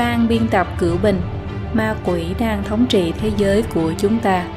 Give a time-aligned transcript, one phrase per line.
[0.00, 1.20] ban biên tập cửu bình
[1.74, 4.54] ma quỷ đang thống trị thế giới của chúng ta.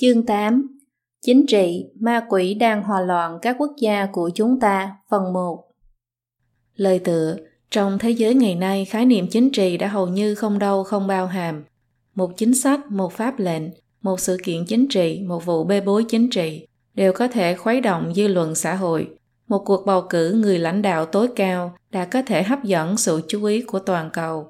[0.00, 0.78] Chương 8
[1.26, 5.64] chính trị, ma quỷ đang hòa loạn các quốc gia của chúng ta, phần 1
[6.74, 7.36] lời tựa,
[7.70, 11.06] trong thế giới ngày nay, khái niệm chính trị đã hầu như không đâu, không
[11.06, 11.64] bao hàm.
[12.14, 13.62] Một chính sách, một pháp lệnh,
[14.02, 17.80] một sự kiện chính trị, một vụ bê bối chính trị đều có thể khuấy
[17.80, 19.08] động dư luận xã hội
[19.48, 23.20] một cuộc bầu cử người lãnh đạo tối cao đã có thể hấp dẫn sự
[23.28, 24.48] chú ý của toàn cầu.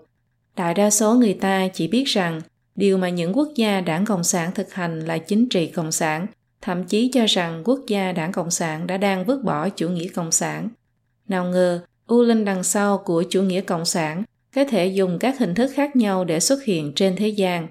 [0.56, 2.40] Đại đa số người ta chỉ biết rằng,
[2.76, 6.26] điều mà những quốc gia đảng cộng sản thực hành là chính trị cộng sản,
[6.60, 10.08] thậm chí cho rằng quốc gia đảng cộng sản đã đang vứt bỏ chủ nghĩa
[10.08, 10.68] cộng sản.
[11.28, 14.22] Nào ngờ, u linh đằng sau của chủ nghĩa cộng sản
[14.54, 17.68] có thể dùng các hình thức khác nhau để xuất hiện trên thế gian.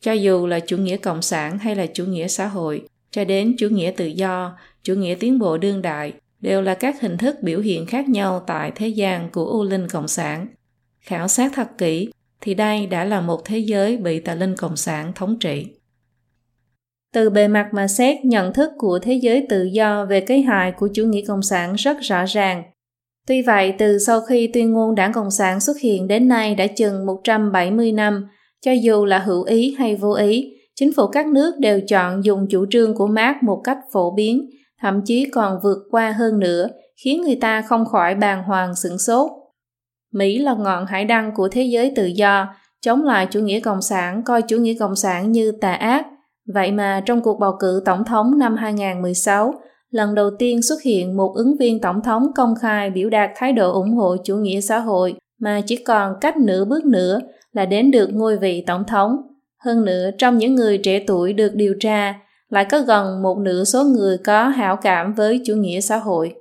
[0.00, 3.54] Cho dù là chủ nghĩa cộng sản hay là chủ nghĩa xã hội, cho đến
[3.58, 7.36] chủ nghĩa tự do, chủ nghĩa tiến bộ đương đại đều là các hình thức
[7.42, 10.46] biểu hiện khác nhau tại thế gian của u linh cộng sản.
[11.00, 12.08] Khảo sát thật kỹ
[12.40, 15.66] thì đây đã là một thế giới bị tà linh cộng sản thống trị.
[17.12, 20.72] Từ bề mặt mà xét nhận thức của thế giới tự do về cái hại
[20.72, 22.62] của chủ nghĩa cộng sản rất rõ ràng.
[23.26, 26.66] Tuy vậy, từ sau khi tuyên ngôn đảng Cộng sản xuất hiện đến nay đã
[26.66, 28.28] chừng 170 năm,
[28.60, 32.46] cho dù là hữu ý hay vô ý, chính phủ các nước đều chọn dùng
[32.50, 34.50] chủ trương của Marx một cách phổ biến,
[34.82, 36.68] thậm chí còn vượt qua hơn nữa,
[37.04, 39.30] khiến người ta không khỏi bàng hoàng sửng sốt.
[40.12, 43.82] Mỹ là ngọn hải đăng của thế giới tự do, chống lại chủ nghĩa cộng
[43.82, 46.06] sản coi chủ nghĩa cộng sản như tà ác.
[46.54, 49.54] Vậy mà trong cuộc bầu cử tổng thống năm 2016,
[49.90, 53.52] lần đầu tiên xuất hiện một ứng viên tổng thống công khai biểu đạt thái
[53.52, 57.20] độ ủng hộ chủ nghĩa xã hội mà chỉ còn cách nửa bước nữa
[57.52, 59.16] là đến được ngôi vị tổng thống.
[59.64, 62.14] Hơn nữa, trong những người trẻ tuổi được điều tra,
[62.52, 66.34] lại có gần một nửa số người có hảo cảm với chủ nghĩa xã hội.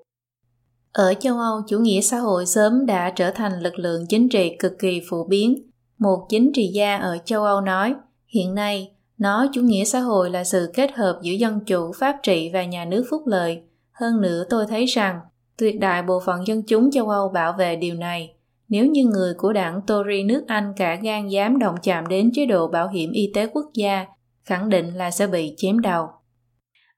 [0.92, 4.56] Ở châu Âu, chủ nghĩa xã hội sớm đã trở thành lực lượng chính trị
[4.60, 5.70] cực kỳ phổ biến.
[5.98, 7.96] Một chính trị gia ở châu Âu nói,
[8.28, 12.16] hiện nay nó chủ nghĩa xã hội là sự kết hợp giữa dân chủ, pháp
[12.24, 13.62] trị và nhà nước phúc lợi.
[13.92, 15.20] Hơn nữa tôi thấy rằng
[15.58, 18.34] tuyệt đại bộ phận dân chúng châu Âu bảo vệ điều này.
[18.70, 22.46] Nếu như người của đảng Tory nước Anh cả gan dám động chạm đến chế
[22.46, 24.06] độ bảo hiểm y tế quốc gia,
[24.46, 26.08] khẳng định là sẽ bị chém đầu.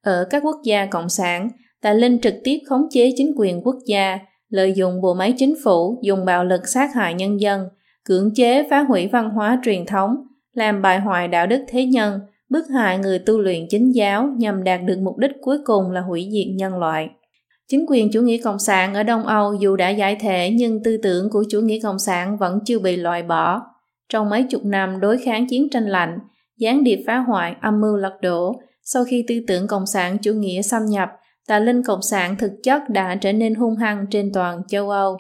[0.01, 1.49] Ở các quốc gia cộng sản,
[1.81, 5.55] tà linh trực tiếp khống chế chính quyền quốc gia, lợi dụng bộ máy chính
[5.63, 7.67] phủ dùng bạo lực sát hại nhân dân,
[8.05, 10.15] cưỡng chế phá hủy văn hóa truyền thống,
[10.53, 14.63] làm bại hoại đạo đức thế nhân, bức hại người tu luyện chính giáo nhằm
[14.63, 17.09] đạt được mục đích cuối cùng là hủy diệt nhân loại.
[17.67, 20.97] Chính quyền chủ nghĩa cộng sản ở Đông Âu dù đã giải thể nhưng tư
[20.97, 23.61] tưởng của chủ nghĩa cộng sản vẫn chưa bị loại bỏ.
[24.09, 26.19] Trong mấy chục năm đối kháng chiến tranh lạnh,
[26.57, 28.53] gián điệp phá hoại âm mưu lật đổ,
[28.83, 31.09] sau khi tư tưởng cộng sản chủ nghĩa xâm nhập,
[31.47, 35.17] tà linh cộng sản thực chất đã trở nên hung hăng trên toàn châu Âu.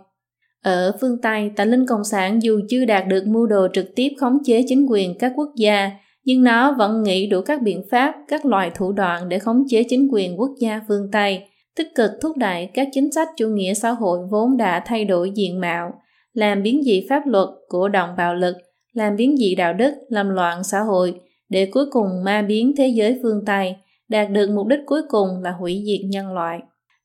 [0.63, 4.09] Ở phương Tây, tà linh cộng sản dù chưa đạt được mưu đồ trực tiếp
[4.19, 5.91] khống chế chính quyền các quốc gia,
[6.25, 9.83] nhưng nó vẫn nghĩ đủ các biện pháp, các loại thủ đoạn để khống chế
[9.89, 11.43] chính quyền quốc gia phương Tây,
[11.75, 15.31] tích cực thúc đẩy các chính sách chủ nghĩa xã hội vốn đã thay đổi
[15.35, 15.93] diện mạo,
[16.33, 18.55] làm biến dị pháp luật, cổ động bạo lực,
[18.93, 22.87] làm biến dị đạo đức, làm loạn xã hội, để cuối cùng ma biến thế
[22.87, 23.75] giới phương Tây,
[24.07, 26.59] đạt được mục đích cuối cùng là hủy diệt nhân loại.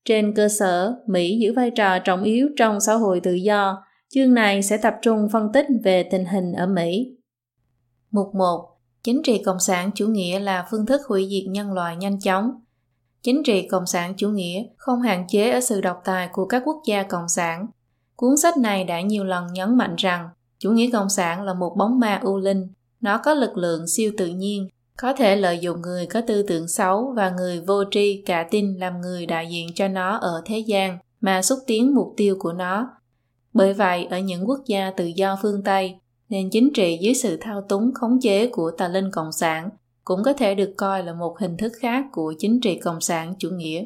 [0.04, 4.34] Trên cơ sở, Mỹ giữ vai trò trọng yếu trong xã hội tự do, chương
[4.34, 7.16] này sẽ tập trung phân tích về tình hình ở Mỹ.
[8.10, 8.68] Mục 1.
[9.02, 12.50] Chính trị Cộng sản chủ nghĩa là phương thức hủy diệt nhân loại nhanh chóng.
[13.22, 16.62] Chính trị Cộng sản chủ nghĩa không hạn chế ở sự độc tài của các
[16.66, 17.66] quốc gia Cộng sản.
[18.16, 21.74] Cuốn sách này đã nhiều lần nhấn mạnh rằng chủ nghĩa Cộng sản là một
[21.76, 22.68] bóng ma u linh.
[23.00, 26.68] Nó có lực lượng siêu tự nhiên có thể lợi dụng người có tư tưởng
[26.68, 30.58] xấu và người vô tri cả tin làm người đại diện cho nó ở thế
[30.58, 32.90] gian mà xúc tiến mục tiêu của nó.
[33.52, 35.94] Bởi vậy, ở những quốc gia tự do phương Tây,
[36.28, 39.70] nền chính trị dưới sự thao túng khống chế của tà linh cộng sản
[40.04, 43.34] cũng có thể được coi là một hình thức khác của chính trị cộng sản
[43.38, 43.84] chủ nghĩa.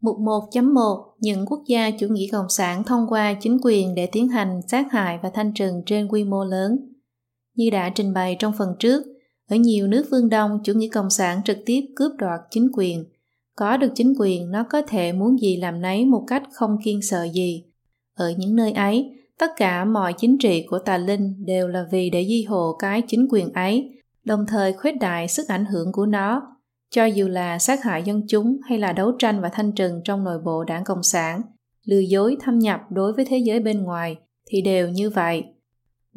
[0.00, 4.28] Mục 1.1 Những quốc gia chủ nghĩa cộng sản thông qua chính quyền để tiến
[4.28, 6.78] hành sát hại và thanh trừng trên quy mô lớn.
[7.54, 9.04] Như đã trình bày trong phần trước,
[9.48, 13.04] ở nhiều nước phương Đông, chủ nghĩa cộng sản trực tiếp cướp đoạt chính quyền.
[13.56, 17.02] Có được chính quyền, nó có thể muốn gì làm nấy một cách không kiên
[17.02, 17.64] sợ gì.
[18.14, 22.10] Ở những nơi ấy, tất cả mọi chính trị của tà linh đều là vì
[22.10, 23.90] để duy hộ cái chính quyền ấy,
[24.24, 26.57] đồng thời khuếch đại sức ảnh hưởng của nó.
[26.90, 30.24] Cho dù là sát hại dân chúng hay là đấu tranh và thanh trừng trong
[30.24, 31.42] nội bộ đảng Cộng sản,
[31.84, 35.44] lừa dối thâm nhập đối với thế giới bên ngoài, thì đều như vậy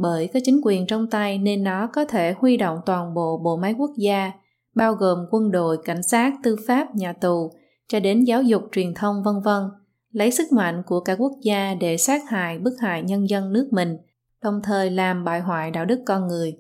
[0.02, 3.58] bởi có chính quyền trong tay nên nó có thể huy động toàn bộ bộ
[3.58, 4.32] máy quốc gia,
[4.76, 7.52] bao gồm quân đội, cảnh sát, tư pháp, nhà tù,
[7.88, 9.64] cho đến giáo dục truyền thông vân vân,
[10.12, 13.70] lấy sức mạnh của cả quốc gia để sát hại bức hại nhân dân nước
[13.72, 13.98] mình,
[14.44, 16.58] đồng thời làm bại hoại đạo đức con người.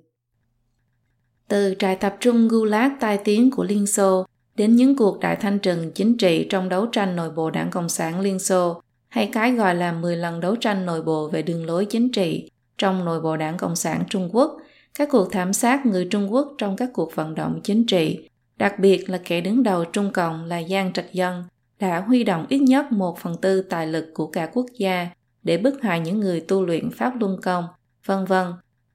[1.51, 4.25] Từ trại tập trung Gulag tai tiếng của Liên Xô
[4.55, 7.89] đến những cuộc đại thanh trừng chính trị trong đấu tranh nội bộ đảng Cộng
[7.89, 11.65] sản Liên Xô, hay cái gọi là 10 lần đấu tranh nội bộ về đường
[11.65, 14.57] lối chính trị trong nội bộ đảng Cộng sản Trung Quốc,
[14.95, 18.79] các cuộc thảm sát người Trung Quốc trong các cuộc vận động chính trị, đặc
[18.79, 21.43] biệt là kẻ đứng đầu Trung Cộng là Giang Trạch Dân,
[21.79, 25.07] đã huy động ít nhất một phần tư tài lực của cả quốc gia
[25.43, 27.65] để bức hại những người tu luyện Pháp Luân Công,
[28.05, 28.47] vân vân.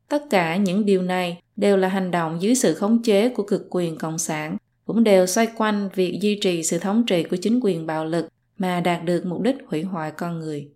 [0.08, 3.66] Tất cả những điều này đều là hành động dưới sự khống chế của cực
[3.70, 7.60] quyền Cộng sản, cũng đều xoay quanh việc duy trì sự thống trị của chính
[7.62, 10.68] quyền bạo lực mà đạt được mục đích hủy hoại con người.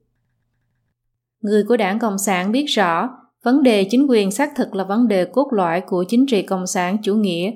[1.43, 3.09] Người của đảng Cộng sản biết rõ
[3.45, 6.67] vấn đề chính quyền xác thực là vấn đề cốt lõi của chính trị Cộng
[6.67, 7.51] sản chủ nghĩa.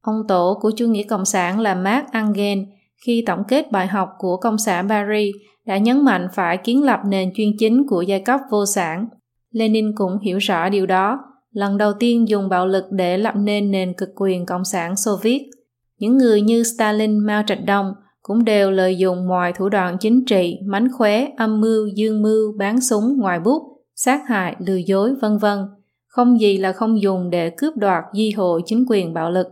[0.00, 2.68] Ông tổ của chủ nghĩa Cộng sản là Marx Engels
[3.06, 5.34] khi tổng kết bài học của Công sản Paris
[5.66, 9.06] đã nhấn mạnh phải kiến lập nền chuyên chính của giai cấp vô sản.
[9.50, 11.18] Lenin cũng hiểu rõ điều đó,
[11.54, 15.18] lần đầu tiên dùng bạo lực để lập nên nền cực quyền Cộng sản Xô
[15.22, 15.50] Viết.
[15.98, 17.92] Những người như Stalin, Mao Trạch Đông
[18.22, 22.52] cũng đều lợi dụng mọi thủ đoạn chính trị, mánh khóe, âm mưu, dương mưu,
[22.58, 23.62] bán súng, ngoài bút,
[23.94, 25.58] sát hại, lừa dối, vân vân.
[26.06, 29.46] Không gì là không dùng để cướp đoạt di hộ chính quyền bạo lực.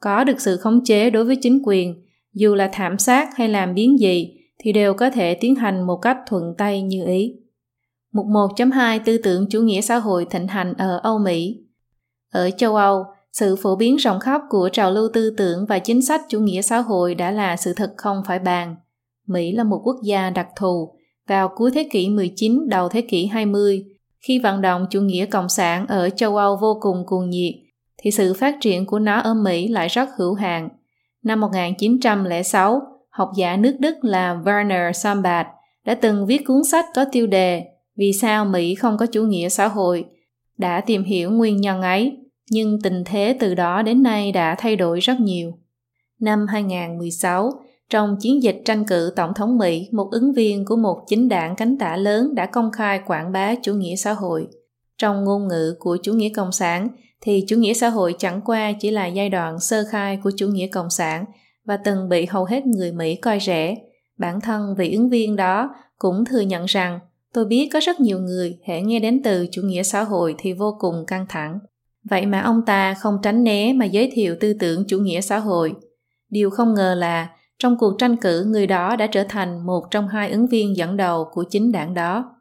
[0.00, 2.02] Có được sự khống chế đối với chính quyền,
[2.34, 5.96] dù là thảm sát hay làm biến gì, thì đều có thể tiến hành một
[5.96, 7.34] cách thuận tay như ý.
[8.12, 11.60] Mục 1.2 Tư tưởng chủ nghĩa xã hội thịnh hành ở Âu Mỹ
[12.32, 16.02] Ở châu Âu, sự phổ biến rộng khắp của trào lưu tư tưởng và chính
[16.02, 18.76] sách chủ nghĩa xã hội đã là sự thật không phải bàn.
[19.26, 20.94] Mỹ là một quốc gia đặc thù.
[21.28, 23.84] Vào cuối thế kỷ 19, đầu thế kỷ 20,
[24.20, 27.54] khi vận động chủ nghĩa cộng sản ở châu Âu vô cùng cuồng nhiệt,
[27.96, 30.68] thì sự phát triển của nó ở Mỹ lại rất hữu hạn.
[31.22, 35.48] Năm 1906, học giả nước Đức là Werner Sombart
[35.84, 37.66] đã từng viết cuốn sách có tiêu đề
[38.00, 40.04] vì sao Mỹ không có chủ nghĩa xã hội,
[40.58, 42.16] đã tìm hiểu nguyên nhân ấy
[42.50, 45.52] nhưng tình thế từ đó đến nay đã thay đổi rất nhiều.
[46.20, 47.52] Năm 2016,
[47.90, 51.56] trong chiến dịch tranh cử tổng thống Mỹ, một ứng viên của một chính đảng
[51.56, 54.48] cánh tả lớn đã công khai quảng bá chủ nghĩa xã hội.
[54.98, 56.88] Trong ngôn ngữ của chủ nghĩa cộng sản,
[57.20, 60.48] thì chủ nghĩa xã hội chẳng qua chỉ là giai đoạn sơ khai của chủ
[60.48, 61.24] nghĩa cộng sản
[61.64, 63.76] và từng bị hầu hết người Mỹ coi rẻ.
[64.18, 67.00] Bản thân vị ứng viên đó cũng thừa nhận rằng
[67.34, 70.52] tôi biết có rất nhiều người hệ nghe đến từ chủ nghĩa xã hội thì
[70.52, 71.58] vô cùng căng thẳng.
[72.04, 75.38] Vậy mà ông ta không tránh né mà giới thiệu tư tưởng chủ nghĩa xã
[75.38, 75.74] hội.
[76.30, 77.28] Điều không ngờ là
[77.58, 80.96] trong cuộc tranh cử người đó đã trở thành một trong hai ứng viên dẫn
[80.96, 82.34] đầu của chính đảng đó.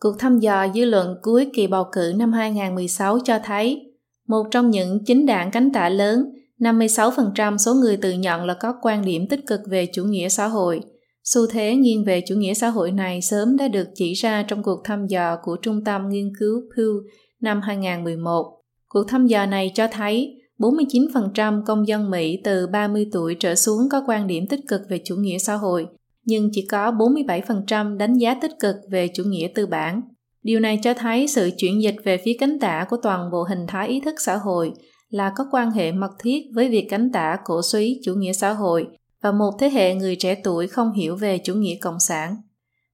[0.00, 3.92] Cuộc thăm dò dư luận cuối kỳ bầu cử năm 2016 cho thấy
[4.28, 6.24] một trong những chính đảng cánh tả lớn,
[6.58, 10.46] 56% số người tự nhận là có quan điểm tích cực về chủ nghĩa xã
[10.46, 10.80] hội.
[11.24, 14.62] Xu thế nghiêng về chủ nghĩa xã hội này sớm đã được chỉ ra trong
[14.62, 17.00] cuộc thăm dò của Trung tâm Nghiên cứu Pew
[17.40, 18.60] năm 2011.
[18.88, 23.88] Cuộc thăm dò này cho thấy 49% công dân Mỹ từ 30 tuổi trở xuống
[23.90, 25.86] có quan điểm tích cực về chủ nghĩa xã hội,
[26.24, 30.00] nhưng chỉ có 47% đánh giá tích cực về chủ nghĩa tư bản.
[30.42, 33.66] Điều này cho thấy sự chuyển dịch về phía cánh tả của toàn bộ hình
[33.68, 34.72] thái ý thức xã hội
[35.08, 38.52] là có quan hệ mật thiết với việc cánh tả cổ suý chủ nghĩa xã
[38.52, 38.86] hội
[39.22, 42.36] và một thế hệ người trẻ tuổi không hiểu về chủ nghĩa cộng sản.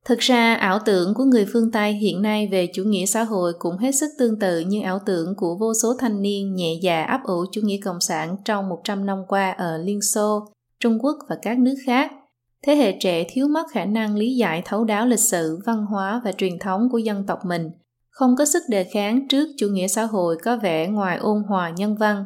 [0.05, 3.53] Thực ra, ảo tưởng của người phương Tây hiện nay về chủ nghĩa xã hội
[3.59, 7.03] cũng hết sức tương tự như ảo tưởng của vô số thanh niên nhẹ dạ
[7.03, 10.49] áp ủ chủ nghĩa cộng sản trong 100 năm qua ở Liên Xô,
[10.81, 12.13] Trung Quốc và các nước khác.
[12.67, 16.21] Thế hệ trẻ thiếu mất khả năng lý giải thấu đáo lịch sử, văn hóa
[16.25, 17.71] và truyền thống của dân tộc mình,
[18.11, 21.71] không có sức đề kháng trước chủ nghĩa xã hội có vẻ ngoài ôn hòa
[21.71, 22.25] nhân văn.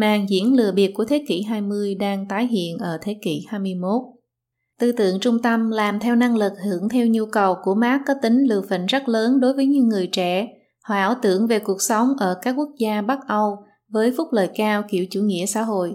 [0.00, 4.02] Màn diễn lừa bịp của thế kỷ 20 đang tái hiện ở thế kỷ 21.
[4.78, 8.14] Tư tưởng trung tâm làm theo năng lực hưởng theo nhu cầu của Marx có
[8.22, 10.48] tính lừa phỉnh rất lớn đối với những người trẻ.
[10.82, 13.56] Họ ảo tưởng về cuộc sống ở các quốc gia Bắc Âu
[13.88, 15.94] với phúc lợi cao kiểu chủ nghĩa xã hội.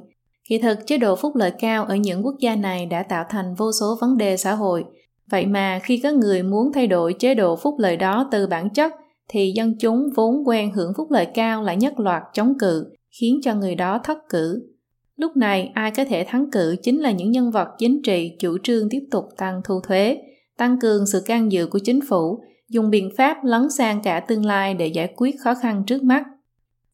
[0.49, 3.55] Kỳ thực, chế độ phúc lợi cao ở những quốc gia này đã tạo thành
[3.55, 4.83] vô số vấn đề xã hội.
[5.31, 8.69] Vậy mà khi có người muốn thay đổi chế độ phúc lợi đó từ bản
[8.69, 8.93] chất,
[9.29, 12.85] thì dân chúng vốn quen hưởng phúc lợi cao lại nhất loạt chống cự,
[13.19, 14.71] khiến cho người đó thất cử.
[15.15, 18.57] Lúc này, ai có thể thắng cử chính là những nhân vật chính trị chủ
[18.63, 20.17] trương tiếp tục tăng thu thuế,
[20.57, 24.45] tăng cường sự can dự của chính phủ, dùng biện pháp lấn sang cả tương
[24.45, 26.23] lai để giải quyết khó khăn trước mắt.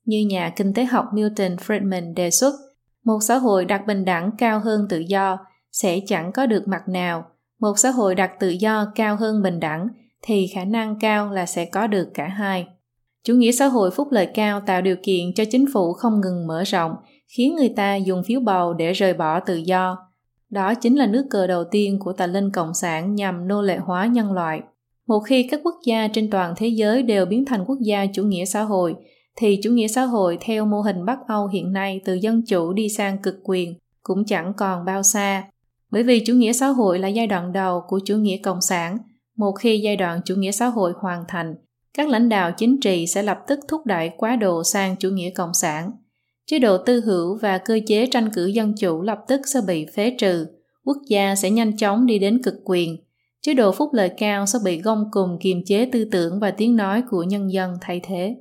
[0.05, 2.53] Như nhà kinh tế học Milton Friedman đề xuất,
[3.03, 5.37] một xã hội đặt bình đẳng cao hơn tự do
[5.71, 7.25] sẽ chẳng có được mặt nào.
[7.59, 9.87] Một xã hội đặt tự do cao hơn bình đẳng
[10.21, 12.67] thì khả năng cao là sẽ có được cả hai.
[13.23, 16.47] Chủ nghĩa xã hội phúc lợi cao tạo điều kiện cho chính phủ không ngừng
[16.47, 16.91] mở rộng,
[17.27, 19.97] khiến người ta dùng phiếu bầu để rời bỏ tự do.
[20.49, 23.77] Đó chính là nước cờ đầu tiên của tà linh cộng sản nhằm nô lệ
[23.77, 24.61] hóa nhân loại.
[25.07, 28.23] Một khi các quốc gia trên toàn thế giới đều biến thành quốc gia chủ
[28.23, 28.95] nghĩa xã hội,
[29.35, 32.73] thì chủ nghĩa xã hội theo mô hình Bắc Âu hiện nay từ dân chủ
[32.73, 33.73] đi sang cực quyền
[34.03, 35.43] cũng chẳng còn bao xa.
[35.91, 38.97] Bởi vì chủ nghĩa xã hội là giai đoạn đầu của chủ nghĩa cộng sản.
[39.37, 41.55] Một khi giai đoạn chủ nghĩa xã hội hoàn thành,
[41.93, 45.29] các lãnh đạo chính trị sẽ lập tức thúc đẩy quá độ sang chủ nghĩa
[45.29, 45.91] cộng sản.
[46.45, 49.85] Chế độ tư hữu và cơ chế tranh cử dân chủ lập tức sẽ bị
[49.95, 50.47] phế trừ,
[50.85, 52.97] quốc gia sẽ nhanh chóng đi đến cực quyền.
[53.41, 56.75] Chế độ phúc lợi cao sẽ bị gông cùng kiềm chế tư tưởng và tiếng
[56.75, 58.35] nói của nhân dân thay thế.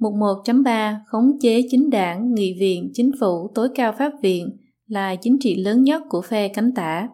[0.00, 5.16] Mục 1.3 Khống chế chính đảng, nghị viện, chính phủ, tối cao pháp viện là
[5.16, 7.08] chính trị lớn nhất của phe cánh tả.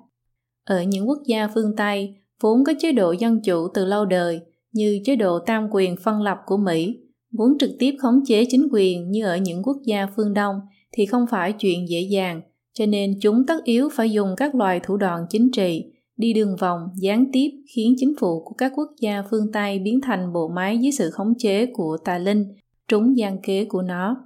[0.65, 4.41] Ở những quốc gia phương Tây, vốn có chế độ dân chủ từ lâu đời,
[4.73, 6.99] như chế độ tam quyền phân lập của Mỹ,
[7.33, 10.57] muốn trực tiếp khống chế chính quyền như ở những quốc gia phương Đông
[10.93, 12.41] thì không phải chuyện dễ dàng,
[12.73, 15.85] cho nên chúng tất yếu phải dùng các loại thủ đoạn chính trị,
[16.17, 20.01] đi đường vòng, gián tiếp khiến chính phủ của các quốc gia phương Tây biến
[20.01, 22.45] thành bộ máy dưới sự khống chế của tà linh,
[22.89, 24.17] trúng gian kế của nó.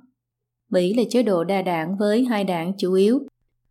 [0.70, 3.18] Mỹ là chế độ đa đảng với hai đảng chủ yếu.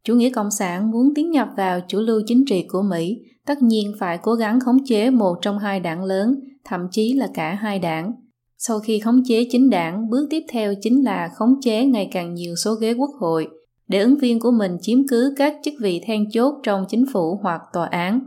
[0.03, 3.61] Chủ nghĩa cộng sản muốn tiến nhập vào chủ lưu chính trị của Mỹ, tất
[3.61, 6.35] nhiên phải cố gắng khống chế một trong hai đảng lớn,
[6.65, 8.11] thậm chí là cả hai đảng.
[8.57, 12.33] Sau khi khống chế chính đảng, bước tiếp theo chính là khống chế ngày càng
[12.33, 13.47] nhiều số ghế quốc hội,
[13.87, 17.39] để ứng viên của mình chiếm cứ các chức vị then chốt trong chính phủ
[17.41, 18.19] hoặc tòa án.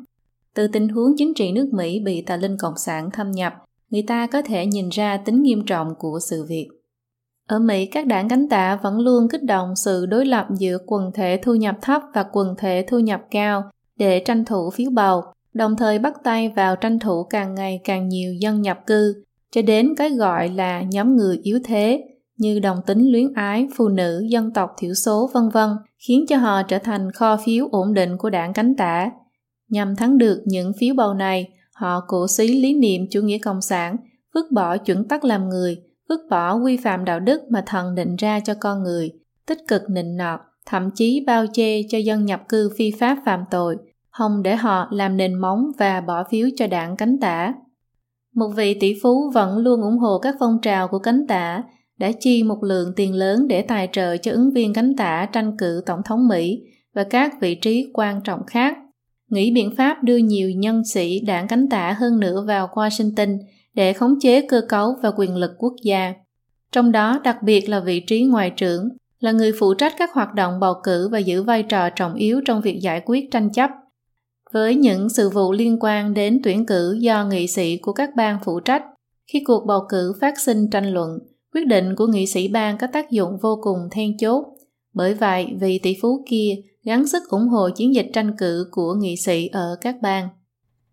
[0.54, 3.54] Từ tình huống chính trị nước Mỹ bị tà linh cộng sản thâm nhập,
[3.90, 6.68] người ta có thể nhìn ra tính nghiêm trọng của sự việc.
[7.48, 11.12] Ở Mỹ, các đảng cánh tả vẫn luôn kích động sự đối lập giữa quần
[11.14, 15.22] thể thu nhập thấp và quần thể thu nhập cao để tranh thủ phiếu bầu,
[15.56, 19.62] đồng thời bắt tay vào tranh thủ càng ngày càng nhiều dân nhập cư, cho
[19.62, 22.04] đến cái gọi là nhóm người yếu thế
[22.36, 26.36] như đồng tính luyến ái, phụ nữ, dân tộc thiểu số vân vân, khiến cho
[26.36, 29.10] họ trở thành kho phiếu ổn định của đảng cánh tả.
[29.68, 33.60] Nhằm thắng được những phiếu bầu này, họ cổ suý lý niệm chủ nghĩa cộng
[33.60, 33.96] sản,
[34.34, 35.76] vứt bỏ chuẩn tắc làm người,
[36.08, 39.10] vứt bỏ quy phạm đạo đức mà thần định ra cho con người,
[39.46, 43.44] tích cực nịnh nọt, thậm chí bao che cho dân nhập cư phi pháp phạm
[43.50, 43.76] tội,
[44.16, 47.54] hòng để họ làm nền móng và bỏ phiếu cho đảng cánh tả.
[48.34, 51.62] Một vị tỷ phú vẫn luôn ủng hộ các phong trào của cánh tả,
[51.98, 55.56] đã chi một lượng tiền lớn để tài trợ cho ứng viên cánh tả tranh
[55.58, 56.60] cử tổng thống Mỹ
[56.94, 58.76] và các vị trí quan trọng khác.
[59.30, 63.38] Nghĩ biện pháp đưa nhiều nhân sĩ đảng cánh tả hơn nữa vào Washington
[63.74, 66.14] để khống chế cơ cấu và quyền lực quốc gia.
[66.72, 68.88] Trong đó đặc biệt là vị trí ngoại trưởng,
[69.20, 72.40] là người phụ trách các hoạt động bầu cử và giữ vai trò trọng yếu
[72.44, 73.70] trong việc giải quyết tranh chấp.
[74.56, 78.38] Với những sự vụ liên quan đến tuyển cử do nghị sĩ của các bang
[78.44, 78.82] phụ trách,
[79.32, 81.18] khi cuộc bầu cử phát sinh tranh luận,
[81.54, 84.44] quyết định của nghị sĩ bang có tác dụng vô cùng then chốt.
[84.94, 88.94] Bởi vậy, vị tỷ phú kia gắng sức ủng hộ chiến dịch tranh cử của
[88.94, 90.28] nghị sĩ ở các bang.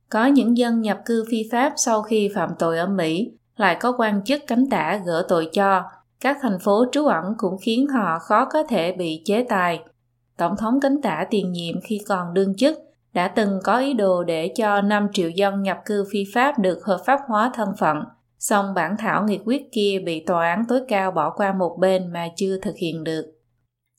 [0.10, 3.94] Có những dân nhập cư phi pháp sau khi phạm tội ở Mỹ lại có
[3.98, 5.84] quan chức cánh tả gỡ tội cho,
[6.22, 9.80] các thành phố trú ẩn cũng khiến họ khó có thể bị chế tài.
[10.38, 12.80] Tổng thống cánh tả tiền nhiệm khi còn đương chức
[13.14, 16.86] đã từng có ý đồ để cho 5 triệu dân nhập cư phi pháp được
[16.86, 17.98] hợp pháp hóa thân phận,
[18.40, 22.14] song bản thảo nghị quyết kia bị tòa án tối cao bỏ qua một bên
[22.14, 23.26] mà chưa thực hiện được.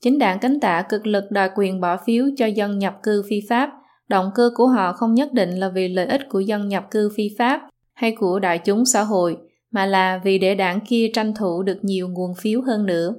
[0.03, 3.41] Chính đảng cánh tả cực lực đòi quyền bỏ phiếu cho dân nhập cư phi
[3.49, 3.71] pháp–
[4.09, 7.11] động cơ của họ không nhất định là vì lợi ích của dân nhập cư
[7.17, 7.61] phi pháp
[7.95, 9.37] hay của đại chúng xã hội,
[9.71, 13.15] mà là vì để đảng kia tranh thủ được nhiều nguồn phiếu hơn nữa.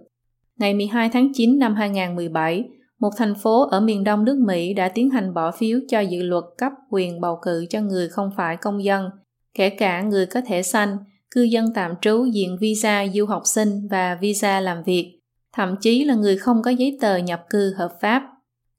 [0.58, 2.64] Ngày 12 tháng 9 năm 2017,
[3.06, 6.24] một thành phố ở miền đông nước Mỹ đã tiến hành bỏ phiếu cho dự
[6.24, 9.10] luật cấp quyền bầu cử cho người không phải công dân,
[9.54, 10.98] kể cả người có thẻ xanh,
[11.32, 15.20] cư dân tạm trú diện visa du học sinh và visa làm việc,
[15.54, 18.24] thậm chí là người không có giấy tờ nhập cư hợp pháp.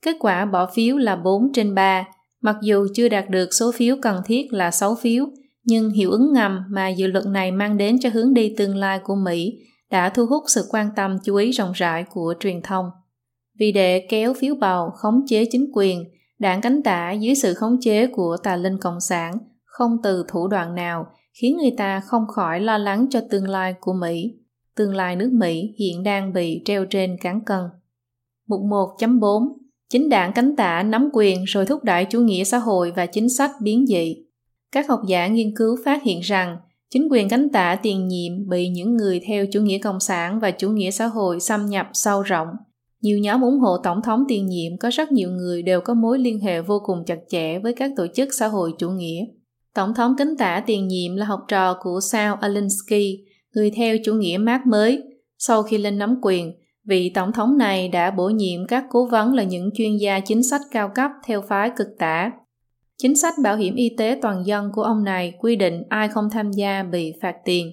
[0.02, 2.04] Kết quả bỏ phiếu là 4 trên 3,
[2.42, 5.26] mặc dù chưa đạt được số phiếu cần thiết là 6 phiếu,
[5.64, 9.00] nhưng hiệu ứng ngầm mà dự luật này mang đến cho hướng đi tương lai
[9.04, 9.52] của Mỹ
[9.90, 12.87] đã thu hút sự quan tâm chú ý rộng rãi của truyền thông.
[13.58, 16.04] Vì để kéo phiếu bầu khống chế chính quyền,
[16.38, 20.48] đảng cánh tả dưới sự khống chế của tà linh cộng sản không từ thủ
[20.48, 21.06] đoạn nào
[21.40, 24.34] khiến người ta không khỏi lo lắng cho tương lai của Mỹ.
[24.76, 27.60] Tương lai nước Mỹ hiện đang bị treo trên cán cân.
[28.46, 29.48] Mục 1.4
[29.88, 33.28] Chính đảng cánh tả nắm quyền rồi thúc đẩy chủ nghĩa xã hội và chính
[33.28, 34.16] sách biến dị.
[34.72, 36.56] Các học giả nghiên cứu phát hiện rằng
[36.90, 40.50] chính quyền cánh tả tiền nhiệm bị những người theo chủ nghĩa cộng sản và
[40.50, 42.48] chủ nghĩa xã hội xâm nhập sâu rộng.
[43.03, 46.19] Nhiều nhóm ủng hộ tổng thống tiền nhiệm có rất nhiều người đều có mối
[46.19, 49.25] liên hệ vô cùng chặt chẽ với các tổ chức xã hội chủ nghĩa.
[49.75, 53.25] Tổng thống kính tả tiền nhiệm là học trò của Sao Alinsky,
[53.55, 55.03] người theo chủ nghĩa mát mới.
[55.38, 56.53] Sau khi lên nắm quyền,
[56.87, 60.43] Vị tổng thống này đã bổ nhiệm các cố vấn là những chuyên gia chính
[60.43, 62.31] sách cao cấp theo phái cực tả.
[62.99, 66.31] Chính sách bảo hiểm y tế toàn dân của ông này quy định ai không
[66.31, 67.71] tham gia bị phạt tiền.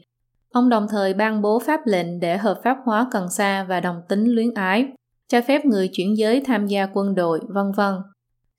[0.52, 4.02] Ông đồng thời ban bố pháp lệnh để hợp pháp hóa cần sa và đồng
[4.10, 4.86] tính luyến ái,
[5.34, 7.96] cho phép người chuyển giới tham gia quân đội, vân vân.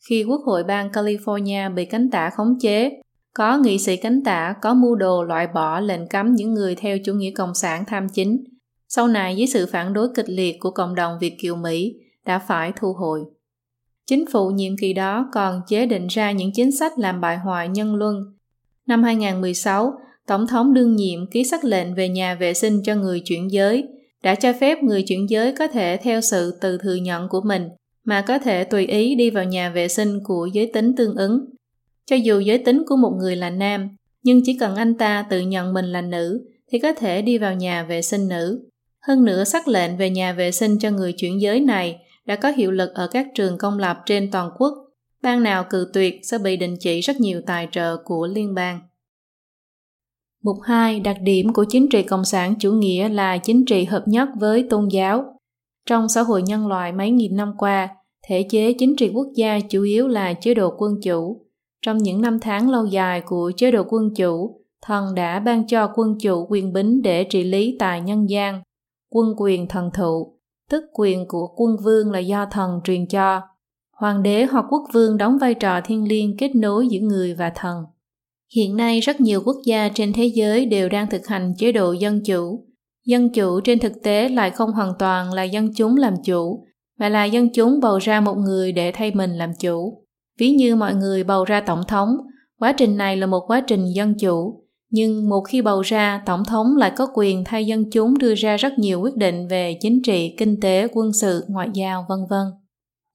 [0.09, 2.91] Khi Quốc hội bang California bị cánh tả khống chế,
[3.35, 6.99] có nghị sĩ cánh tả có mưu đồ loại bỏ lệnh cấm những người theo
[7.05, 8.45] chủ nghĩa cộng sản tham chính.
[8.89, 11.95] Sau này dưới sự phản đối kịch liệt của cộng đồng Việt Kiều Mỹ
[12.27, 13.25] đã phải thu hồi.
[14.07, 17.69] Chính phủ nhiệm kỳ đó còn chế định ra những chính sách làm bại hoại
[17.69, 18.17] nhân luân.
[18.87, 19.93] Năm 2016,
[20.27, 23.89] Tổng thống đương nhiệm ký sắc lệnh về nhà vệ sinh cho người chuyển giới,
[24.25, 27.69] đã cho phép người chuyển giới có thể theo sự từ thừa nhận của mình
[28.05, 31.45] mà có thể tùy ý đi vào nhà vệ sinh của giới tính tương ứng.
[32.07, 33.89] Cho dù giới tính của một người là nam,
[34.23, 36.41] nhưng chỉ cần anh ta tự nhận mình là nữ
[36.73, 38.69] thì có thể đi vào nhà vệ sinh nữ.
[39.07, 42.51] Hơn nữa sắc lệnh về nhà vệ sinh cho người chuyển giới này đã có
[42.51, 44.73] hiệu lực ở các trường công lập trên toàn quốc.
[45.23, 48.81] Bang nào cự tuyệt sẽ bị đình chỉ rất nhiều tài trợ của liên bang.
[50.45, 51.01] Mục 2.
[51.01, 54.67] Đặc điểm của chính trị cộng sản chủ nghĩa là chính trị hợp nhất với
[54.71, 55.25] tôn giáo.
[55.87, 57.89] Trong xã hội nhân loại mấy nghìn năm qua,
[58.27, 61.47] thể chế chính trị quốc gia chủ yếu là chế độ quân chủ.
[61.83, 65.91] Trong những năm tháng lâu dài của chế độ quân chủ, thần đã ban cho
[65.95, 68.63] quân chủ quyền bính để trị lý tại nhân gian.
[69.11, 70.39] Quân quyền thần thụ,
[70.71, 73.41] tức quyền của quân vương là do thần truyền cho.
[73.97, 77.53] Hoàng đế hoặc quốc vương đóng vai trò thiên liêng kết nối giữa người và
[77.55, 77.85] thần.
[78.55, 81.93] Hiện nay rất nhiều quốc gia trên thế giới đều đang thực hành chế độ
[81.93, 82.67] dân chủ.
[83.07, 86.67] Dân chủ trên thực tế lại không hoàn toàn là dân chúng làm chủ,
[86.99, 90.05] mà là dân chúng bầu ra một người để thay mình làm chủ.
[90.39, 92.17] Ví như mọi người bầu ra tổng thống,
[92.59, 96.45] quá trình này là một quá trình dân chủ, nhưng một khi bầu ra, tổng
[96.45, 100.03] thống lại có quyền thay dân chúng đưa ra rất nhiều quyết định về chính
[100.03, 102.47] trị, kinh tế, quân sự, ngoại giao, vân vân.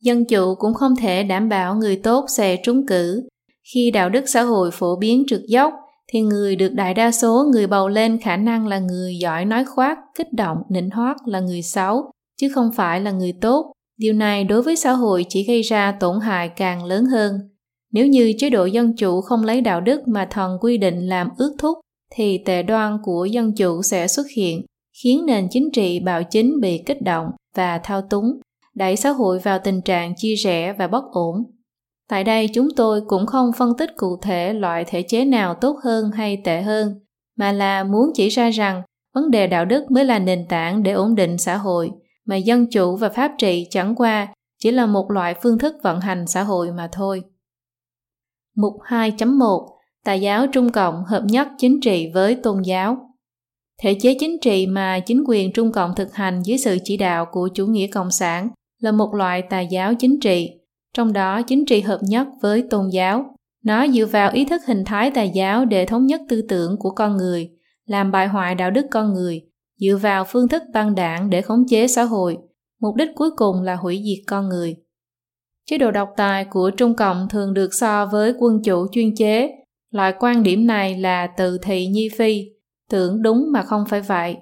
[0.01, 3.27] Dân chủ cũng không thể đảm bảo người tốt sẽ trúng cử,
[3.73, 5.73] khi đạo đức xã hội phổ biến trượt dốc,
[6.07, 9.65] thì người được đại đa số người bầu lên khả năng là người giỏi nói
[9.65, 13.71] khoác, kích động, nịnh hót là người xấu, chứ không phải là người tốt.
[13.97, 17.39] Điều này đối với xã hội chỉ gây ra tổn hại càng lớn hơn.
[17.91, 21.29] Nếu như chế độ dân chủ không lấy đạo đức mà thần quy định làm
[21.37, 21.77] ước thúc,
[22.15, 24.61] thì tệ đoan của dân chủ sẽ xuất hiện,
[25.03, 28.25] khiến nền chính trị bạo chính bị kích động và thao túng,
[28.75, 31.43] đẩy xã hội vào tình trạng chia rẽ và bất ổn.
[32.09, 35.77] Tại đây chúng tôi cũng không phân tích cụ thể loại thể chế nào tốt
[35.83, 36.93] hơn hay tệ hơn,
[37.37, 38.81] mà là muốn chỉ ra rằng
[39.15, 41.91] vấn đề đạo đức mới là nền tảng để ổn định xã hội,
[42.25, 44.27] mà dân chủ và pháp trị chẳng qua
[44.59, 47.23] chỉ là một loại phương thức vận hành xã hội mà thôi.
[48.55, 49.67] Mục 2.1
[50.05, 52.97] Tà giáo Trung Cộng hợp nhất chính trị với tôn giáo
[53.81, 57.25] Thể chế chính trị mà chính quyền Trung Cộng thực hành dưới sự chỉ đạo
[57.31, 60.58] của chủ nghĩa cộng sản là một loại tà giáo chính trị
[60.99, 63.35] trong đó chính trị hợp nhất với tôn giáo.
[63.63, 66.91] Nó dựa vào ý thức hình thái tà giáo để thống nhất tư tưởng của
[66.91, 67.49] con người,
[67.85, 69.41] làm bại hoại đạo đức con người,
[69.77, 72.37] dựa vào phương thức băng đảng để khống chế xã hội,
[72.81, 74.75] mục đích cuối cùng là hủy diệt con người.
[75.69, 79.51] Chế độ độc tài của Trung Cộng thường được so với quân chủ chuyên chế.
[79.91, 82.45] Loại quan điểm này là từ thị nhi phi,
[82.89, 84.37] tưởng đúng mà không phải vậy.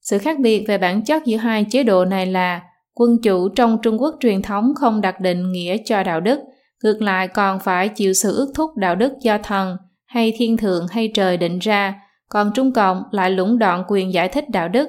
[0.00, 2.62] Sự khác biệt về bản chất giữa hai chế độ này là
[2.94, 6.40] Quân chủ trong Trung Quốc truyền thống không đặt định nghĩa cho đạo đức,
[6.82, 9.76] ngược lại còn phải chịu sự ước thúc đạo đức do thần
[10.06, 11.94] hay thiên thượng hay trời định ra,
[12.28, 14.88] còn Trung Cộng lại lũng đoạn quyền giải thích đạo đức.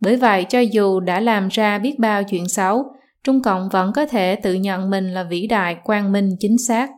[0.00, 2.84] Bởi vậy cho dù đã làm ra biết bao chuyện xấu,
[3.24, 6.90] Trung Cộng vẫn có thể tự nhận mình là vĩ đại, quang minh, chính xác.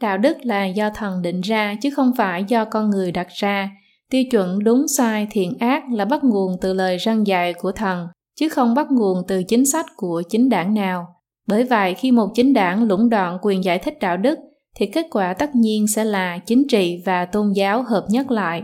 [0.00, 3.70] Đạo đức là do thần định ra chứ không phải do con người đặt ra.
[4.10, 8.06] Tiêu chuẩn đúng sai thiện ác là bắt nguồn từ lời răng dạy của thần,
[8.34, 11.06] chứ không bắt nguồn từ chính sách của chính đảng nào.
[11.46, 14.38] Bởi vậy khi một chính đảng lũng đoạn quyền giải thích đạo đức
[14.76, 18.62] thì kết quả tất nhiên sẽ là chính trị và tôn giáo hợp nhất lại.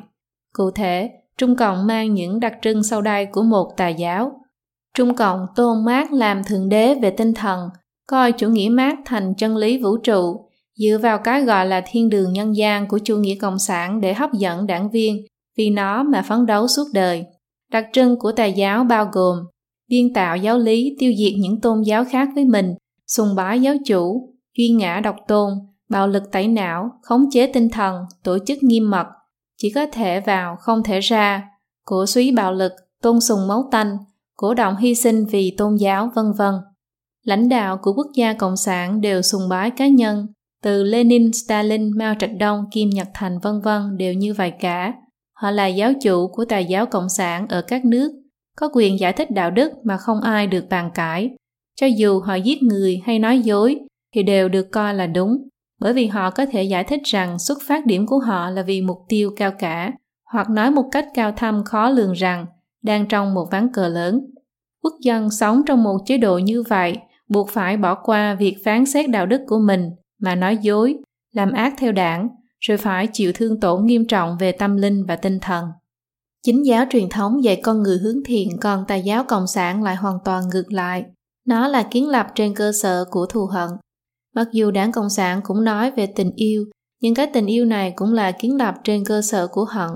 [0.53, 4.33] Cụ thể, Trung Cộng mang những đặc trưng sau đây của một tà giáo.
[4.95, 7.69] Trung Cộng tôn mát làm thượng đế về tinh thần,
[8.07, 12.09] coi chủ nghĩa mát thành chân lý vũ trụ, dựa vào cái gọi là thiên
[12.09, 16.03] đường nhân gian của chủ nghĩa cộng sản để hấp dẫn đảng viên, vì nó
[16.03, 17.25] mà phấn đấu suốt đời.
[17.73, 19.37] Đặc trưng của tà giáo bao gồm
[19.91, 22.75] biên tạo giáo lý tiêu diệt những tôn giáo khác với mình,
[23.07, 25.53] sùng bái giáo chủ, duy ngã độc tôn,
[25.89, 29.07] bạo lực tẩy não, khống chế tinh thần, tổ chức nghiêm mật,
[29.57, 31.43] chỉ có thể vào không thể ra,
[31.85, 32.73] cổ suý bạo lực,
[33.03, 33.97] tôn sùng máu tanh,
[34.37, 36.55] cổ động hy sinh vì tôn giáo vân vân.
[37.25, 40.27] Lãnh đạo của quốc gia cộng sản đều sùng bái cá nhân,
[40.63, 44.93] từ Lenin, Stalin, Mao Trạch Đông, Kim Nhật Thành vân vân đều như vậy cả.
[45.33, 48.20] Họ là giáo chủ của tà giáo cộng sản ở các nước
[48.57, 51.31] có quyền giải thích đạo đức mà không ai được bàn cãi.
[51.81, 53.79] Cho dù họ giết người hay nói dối
[54.15, 55.49] thì đều được coi là đúng,
[55.81, 58.81] bởi vì họ có thể giải thích rằng xuất phát điểm của họ là vì
[58.81, 59.93] mục tiêu cao cả,
[60.33, 62.47] hoặc nói một cách cao thâm khó lường rằng
[62.83, 64.21] đang trong một ván cờ lớn.
[64.83, 68.87] Quốc dân sống trong một chế độ như vậy buộc phải bỏ qua việc phán
[68.87, 70.97] xét đạo đức của mình mà nói dối,
[71.33, 72.29] làm ác theo đảng,
[72.61, 75.65] rồi phải chịu thương tổn nghiêm trọng về tâm linh và tinh thần.
[76.43, 79.97] Chính giáo truyền thống dạy con người hướng thiện còn tà giáo cộng sản lại
[79.97, 81.05] hoàn toàn ngược lại.
[81.47, 83.69] Nó là kiến lập trên cơ sở của thù hận.
[84.35, 86.65] Mặc dù đảng Cộng sản cũng nói về tình yêu,
[87.03, 89.91] nhưng cái tình yêu này cũng là kiến lập trên cơ sở của hận.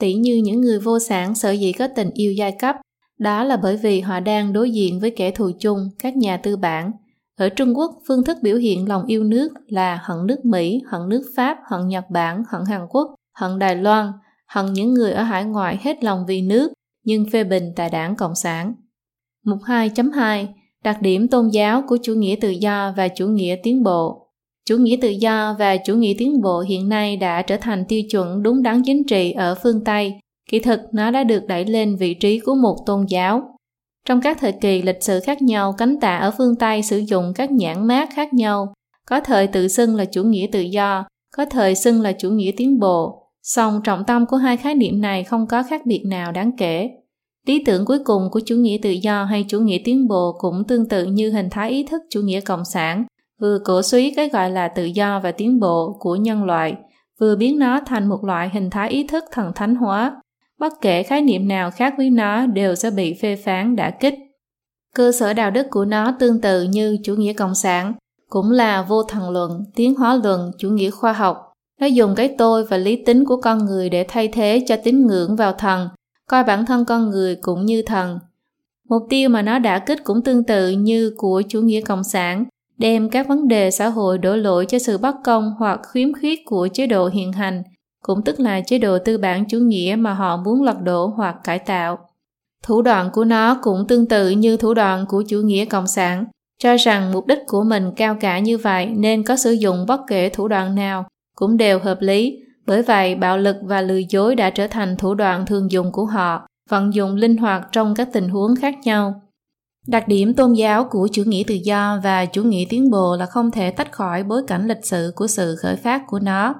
[0.00, 2.76] Tỷ như những người vô sản sở dĩ có tình yêu giai cấp,
[3.18, 6.56] đó là bởi vì họ đang đối diện với kẻ thù chung, các nhà tư
[6.56, 6.92] bản.
[7.38, 11.08] Ở Trung Quốc, phương thức biểu hiện lòng yêu nước là hận nước Mỹ, hận
[11.08, 14.12] nước Pháp, hận Nhật Bản, hận Hàn Quốc, hận Đài Loan,
[14.54, 16.72] hận những người ở hải ngoại hết lòng vì nước,
[17.04, 18.74] nhưng phê bình tại đảng Cộng sản.
[19.44, 20.46] Mục 2.2
[20.84, 24.24] Đặc điểm tôn giáo của chủ nghĩa tự do và chủ nghĩa tiến bộ
[24.68, 28.02] Chủ nghĩa tự do và chủ nghĩa tiến bộ hiện nay đã trở thành tiêu
[28.10, 30.14] chuẩn đúng đắn chính trị ở phương Tây.
[30.50, 33.42] Kỹ thực, nó đã được đẩy lên vị trí của một tôn giáo.
[34.08, 37.32] Trong các thời kỳ lịch sử khác nhau, cánh tả ở phương Tây sử dụng
[37.34, 38.74] các nhãn mát khác nhau.
[39.08, 41.04] Có thời tự xưng là chủ nghĩa tự do,
[41.36, 45.00] có thời xưng là chủ nghĩa tiến bộ, Song trọng tâm của hai khái niệm
[45.00, 46.90] này không có khác biệt nào đáng kể.
[47.46, 50.64] Lý tưởng cuối cùng của chủ nghĩa tự do hay chủ nghĩa tiến bộ cũng
[50.68, 53.04] tương tự như hình thái ý thức chủ nghĩa cộng sản,
[53.40, 56.74] vừa cổ suý cái gọi là tự do và tiến bộ của nhân loại,
[57.20, 60.22] vừa biến nó thành một loại hình thái ý thức thần thánh hóa.
[60.58, 64.14] Bất kể khái niệm nào khác với nó đều sẽ bị phê phán đả kích.
[64.94, 67.94] Cơ sở đạo đức của nó tương tự như chủ nghĩa cộng sản,
[68.28, 72.34] cũng là vô thần luận, tiến hóa luận, chủ nghĩa khoa học, nó dùng cái
[72.38, 75.88] tôi và lý tính của con người để thay thế cho tín ngưỡng vào thần,
[76.28, 78.18] coi bản thân con người cũng như thần.
[78.88, 82.44] Mục tiêu mà nó đã kích cũng tương tự như của chủ nghĩa cộng sản,
[82.78, 86.40] đem các vấn đề xã hội đổ lỗi cho sự bất công hoặc khiếm khuyết
[86.46, 87.62] của chế độ hiện hành,
[88.02, 91.36] cũng tức là chế độ tư bản chủ nghĩa mà họ muốn lật đổ hoặc
[91.44, 91.98] cải tạo.
[92.62, 96.24] Thủ đoạn của nó cũng tương tự như thủ đoạn của chủ nghĩa cộng sản,
[96.58, 100.00] cho rằng mục đích của mình cao cả như vậy nên có sử dụng bất
[100.08, 104.34] kể thủ đoạn nào cũng đều hợp lý, bởi vậy bạo lực và lừa dối
[104.34, 108.08] đã trở thành thủ đoạn thường dùng của họ, vận dụng linh hoạt trong các
[108.12, 109.20] tình huống khác nhau.
[109.86, 113.26] Đặc điểm tôn giáo của chủ nghĩa tự do và chủ nghĩa tiến bộ là
[113.26, 116.54] không thể tách khỏi bối cảnh lịch sử của sự khởi phát của nó.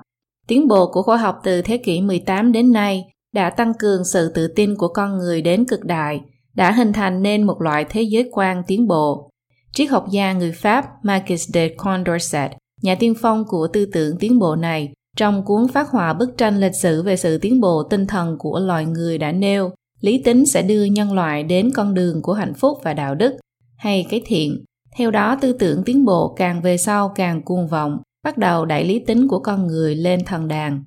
[0.46, 4.32] Tiến bộ của khoa học từ thế kỷ 18 đến nay đã tăng cường sự
[4.34, 6.20] tự tin của con người đến cực đại,
[6.54, 9.30] đã hình thành nên một loại thế giới quan tiến bộ.
[9.72, 12.50] Triết học gia người Pháp Marquis de Condorcet
[12.82, 16.60] nhà tiên phong của tư tưởng tiến bộ này, trong cuốn phát họa bức tranh
[16.60, 20.46] lịch sử về sự tiến bộ tinh thần của loài người đã nêu, lý tính
[20.46, 23.36] sẽ đưa nhân loại đến con đường của hạnh phúc và đạo đức,
[23.76, 24.64] hay cái thiện.
[24.96, 28.84] Theo đó, tư tưởng tiến bộ càng về sau càng cuồng vọng, bắt đầu đẩy
[28.84, 30.84] lý tính của con người lên thần đàn.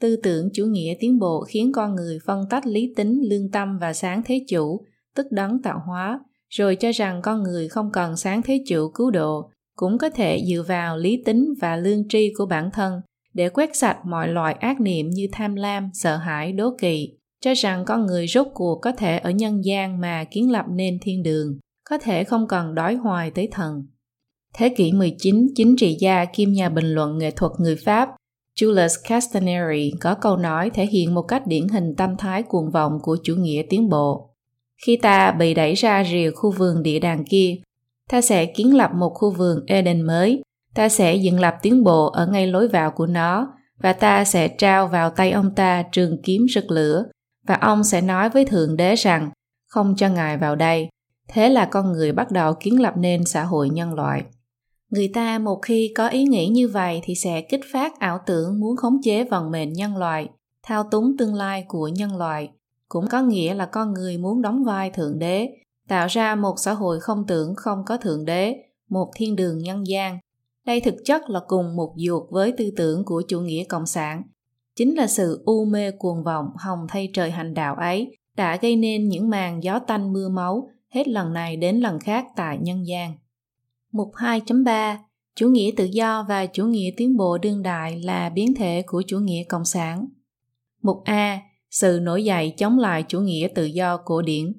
[0.00, 3.78] Tư tưởng chủ nghĩa tiến bộ khiến con người phân tách lý tính, lương tâm
[3.78, 4.84] và sáng thế chủ,
[5.16, 9.10] tức đấng tạo hóa, rồi cho rằng con người không cần sáng thế chủ cứu
[9.10, 9.50] độ,
[9.82, 13.00] cũng có thể dựa vào lý tính và lương tri của bản thân
[13.34, 17.08] để quét sạch mọi loại ác niệm như tham lam, sợ hãi, đố kỵ,
[17.40, 20.98] cho rằng con người rốt cuộc có thể ở nhân gian mà kiến lập nên
[21.02, 21.58] thiên đường,
[21.90, 23.86] có thể không cần đói hoài tới thần.
[24.54, 28.08] Thế kỷ 19, chính trị gia kim nhà bình luận nghệ thuật người Pháp
[28.60, 32.98] Julius Castaneri có câu nói thể hiện một cách điển hình tâm thái cuồng vọng
[33.02, 34.34] của chủ nghĩa tiến bộ.
[34.86, 37.56] Khi ta bị đẩy ra rìa khu vườn địa đàng kia,
[38.10, 40.42] ta sẽ kiến lập một khu vườn Eden mới,
[40.74, 44.48] ta sẽ dựng lập tiến bộ ở ngay lối vào của nó và ta sẽ
[44.48, 47.04] trao vào tay ông ta trường kiếm rực lửa
[47.46, 49.30] và ông sẽ nói với Thượng Đế rằng
[49.68, 50.88] không cho Ngài vào đây.
[51.28, 54.24] Thế là con người bắt đầu kiến lập nên xã hội nhân loại.
[54.90, 58.60] Người ta một khi có ý nghĩ như vậy thì sẽ kích phát ảo tưởng
[58.60, 60.28] muốn khống chế vận mệnh nhân loại,
[60.62, 62.50] thao túng tương lai của nhân loại.
[62.88, 65.48] Cũng có nghĩa là con người muốn đóng vai Thượng Đế
[65.92, 68.56] tạo ra một xã hội không tưởng không có thượng đế,
[68.88, 70.18] một thiên đường nhân gian.
[70.66, 74.22] Đây thực chất là cùng một ruột với tư tưởng của chủ nghĩa cộng sản.
[74.76, 78.76] Chính là sự u mê cuồng vọng hồng thay trời hành đạo ấy đã gây
[78.76, 82.86] nên những màn gió tanh mưa máu hết lần này đến lần khác tại nhân
[82.86, 83.14] gian.
[83.92, 84.96] Mục 2.3
[85.34, 89.02] Chủ nghĩa tự do và chủ nghĩa tiến bộ đương đại là biến thể của
[89.06, 90.06] chủ nghĩa cộng sản.
[90.82, 91.40] Mục A.
[91.70, 94.52] Sự nổi dậy chống lại chủ nghĩa tự do cổ điển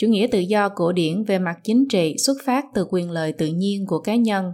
[0.00, 3.32] chủ nghĩa tự do cổ điển về mặt chính trị xuất phát từ quyền lợi
[3.32, 4.52] tự nhiên của cá nhân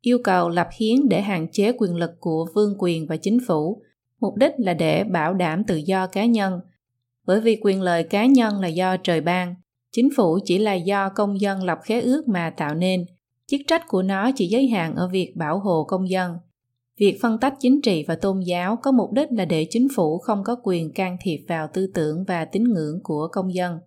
[0.00, 3.82] yêu cầu lập hiến để hạn chế quyền lực của vương quyền và chính phủ
[4.20, 6.60] mục đích là để bảo đảm tự do cá nhân
[7.26, 9.54] bởi vì quyền lợi cá nhân là do trời ban,
[9.92, 13.04] chính phủ chỉ là do công dân lập khế ước mà tạo nên,
[13.46, 16.36] chức trách của nó chỉ giới hạn ở việc bảo hộ công dân.
[16.98, 20.18] Việc phân tách chính trị và tôn giáo có mục đích là để chính phủ
[20.18, 23.78] không có quyền can thiệp vào tư tưởng và tín ngưỡng của công dân.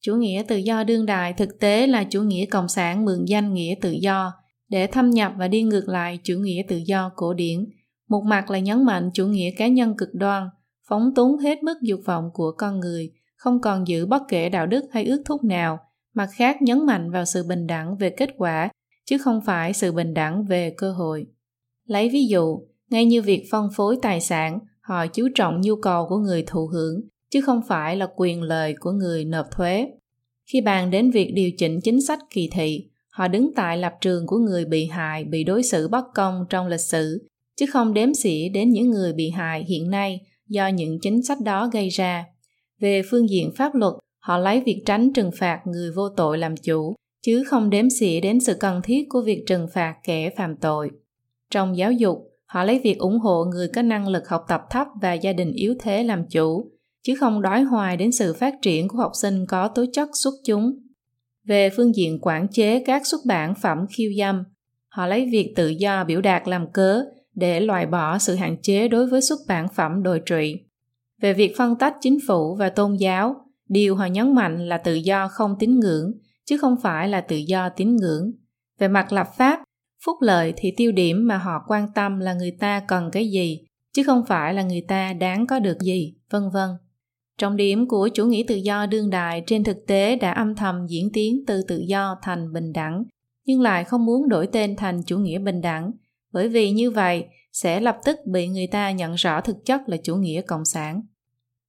[0.00, 3.54] Chủ nghĩa tự do đương đại thực tế là chủ nghĩa cộng sản mượn danh
[3.54, 4.32] nghĩa tự do
[4.68, 7.66] để thâm nhập và đi ngược lại chủ nghĩa tự do cổ điển.
[8.08, 10.48] Một mặt là nhấn mạnh chủ nghĩa cá nhân cực đoan,
[10.88, 14.66] phóng túng hết mức dục vọng của con người, không còn giữ bất kể đạo
[14.66, 15.78] đức hay ước thúc nào,
[16.14, 18.68] mặt khác nhấn mạnh vào sự bình đẳng về kết quả,
[19.06, 21.26] chứ không phải sự bình đẳng về cơ hội.
[21.86, 22.60] Lấy ví dụ,
[22.90, 26.66] ngay như việc phân phối tài sản, họ chú trọng nhu cầu của người thụ
[26.66, 29.86] hưởng, chứ không phải là quyền lợi của người nộp thuế.
[30.52, 34.26] Khi bàn đến việc điều chỉnh chính sách kỳ thị, họ đứng tại lập trường
[34.26, 38.14] của người bị hại bị đối xử bất công trong lịch sử, chứ không đếm
[38.14, 42.24] xỉa đến những người bị hại hiện nay do những chính sách đó gây ra.
[42.80, 46.56] Về phương diện pháp luật, họ lấy việc tránh trừng phạt người vô tội làm
[46.56, 50.56] chủ, chứ không đếm xỉa đến sự cần thiết của việc trừng phạt kẻ phạm
[50.56, 50.90] tội.
[51.50, 54.86] Trong giáo dục, họ lấy việc ủng hộ người có năng lực học tập thấp
[55.02, 56.70] và gia đình yếu thế làm chủ,
[57.02, 60.34] chứ không đói hoài đến sự phát triển của học sinh có tố chất xuất
[60.46, 60.72] chúng.
[61.44, 64.44] Về phương diện quản chế các xuất bản phẩm khiêu dâm,
[64.88, 68.88] họ lấy việc tự do biểu đạt làm cớ để loại bỏ sự hạn chế
[68.88, 70.60] đối với xuất bản phẩm đồi trụy.
[71.20, 73.36] Về việc phân tách chính phủ và tôn giáo,
[73.68, 76.12] điều họ nhấn mạnh là tự do không tín ngưỡng,
[76.46, 78.32] chứ không phải là tự do tín ngưỡng.
[78.78, 79.60] Về mặt lập pháp,
[80.04, 83.60] phúc lợi thì tiêu điểm mà họ quan tâm là người ta cần cái gì,
[83.92, 86.68] chứ không phải là người ta đáng có được gì, vân vân.
[87.40, 90.86] Trọng điểm của chủ nghĩa tự do đương đại trên thực tế đã âm thầm
[90.88, 93.04] diễn tiến từ tự do thành bình đẳng,
[93.46, 95.90] nhưng lại không muốn đổi tên thành chủ nghĩa bình đẳng,
[96.32, 99.96] bởi vì như vậy sẽ lập tức bị người ta nhận rõ thực chất là
[100.02, 101.02] chủ nghĩa cộng sản.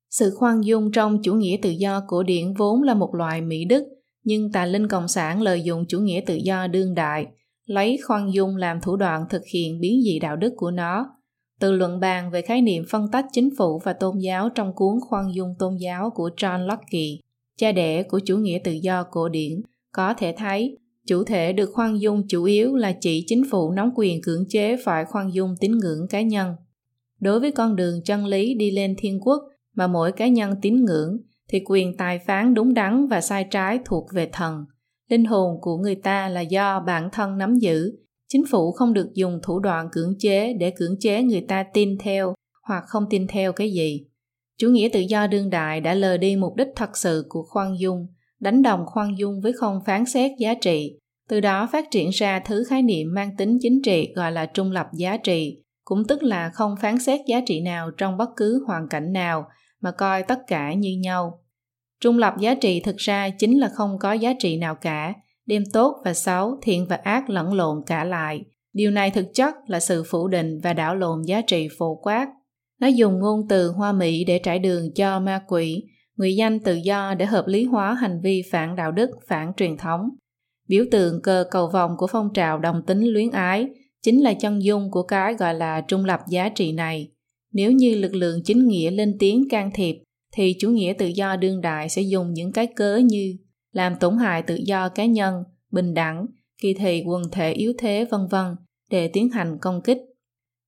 [0.10, 3.66] Sự khoan dung trong chủ nghĩa tự do cổ điển vốn là một loại mỹ
[3.66, 3.84] đức,
[4.24, 7.28] nhưng tà linh cộng sản lợi dụng chủ nghĩa tự do đương đại,
[7.66, 11.06] lấy khoan dung làm thủ đoạn thực hiện biến dị đạo đức của nó,
[11.62, 15.00] từ luận bàn về khái niệm phân tách chính phủ và tôn giáo trong cuốn
[15.10, 17.06] Khoan dung tôn giáo của John Locke,
[17.58, 21.70] cha đẻ của chủ nghĩa tự do cổ điển, có thể thấy chủ thể được
[21.74, 25.56] khoan dung chủ yếu là chỉ chính phủ nắm quyền cưỡng chế phải khoan dung
[25.60, 26.56] tín ngưỡng cá nhân.
[27.20, 29.44] Đối với con đường chân lý đi lên thiên quốc
[29.76, 31.18] mà mỗi cá nhân tín ngưỡng
[31.50, 34.66] thì quyền tài phán đúng đắn và sai trái thuộc về thần.
[35.10, 37.92] Linh hồn của người ta là do bản thân nắm giữ
[38.34, 41.98] chính phủ không được dùng thủ đoạn cưỡng chế để cưỡng chế người ta tin
[41.98, 42.34] theo
[42.68, 44.06] hoặc không tin theo cái gì.
[44.58, 47.80] Chủ nghĩa tự do đương đại đã lờ đi mục đích thật sự của khoan
[47.80, 48.08] dung,
[48.40, 50.98] đánh đồng khoan dung với không phán xét giá trị.
[51.30, 54.72] Từ đó phát triển ra thứ khái niệm mang tính chính trị gọi là trung
[54.72, 58.64] lập giá trị, cũng tức là không phán xét giá trị nào trong bất cứ
[58.68, 59.46] hoàn cảnh nào
[59.82, 61.44] mà coi tất cả như nhau.
[62.02, 65.14] Trung lập giá trị thực ra chính là không có giá trị nào cả
[65.52, 68.42] đem tốt và xấu, thiện và ác lẫn lộn cả lại.
[68.74, 72.28] Điều này thực chất là sự phủ định và đảo lộn giá trị phổ quát.
[72.80, 75.84] Nó dùng ngôn từ hoa mỹ để trải đường cho ma quỷ,
[76.16, 79.78] người danh tự do để hợp lý hóa hành vi phản đạo đức, phản truyền
[79.78, 80.02] thống.
[80.68, 83.68] Biểu tượng cờ cầu vòng của phong trào đồng tính luyến ái
[84.04, 87.12] chính là chân dung của cái gọi là trung lập giá trị này.
[87.54, 89.96] Nếu như lực lượng chính nghĩa lên tiếng can thiệp,
[90.34, 93.38] thì chủ nghĩa tự do đương đại sẽ dùng những cái cớ như
[93.72, 96.26] làm tổn hại tự do cá nhân, bình đẳng,
[96.62, 98.56] kỳ thị quần thể yếu thế vân vân
[98.90, 99.98] để tiến hành công kích.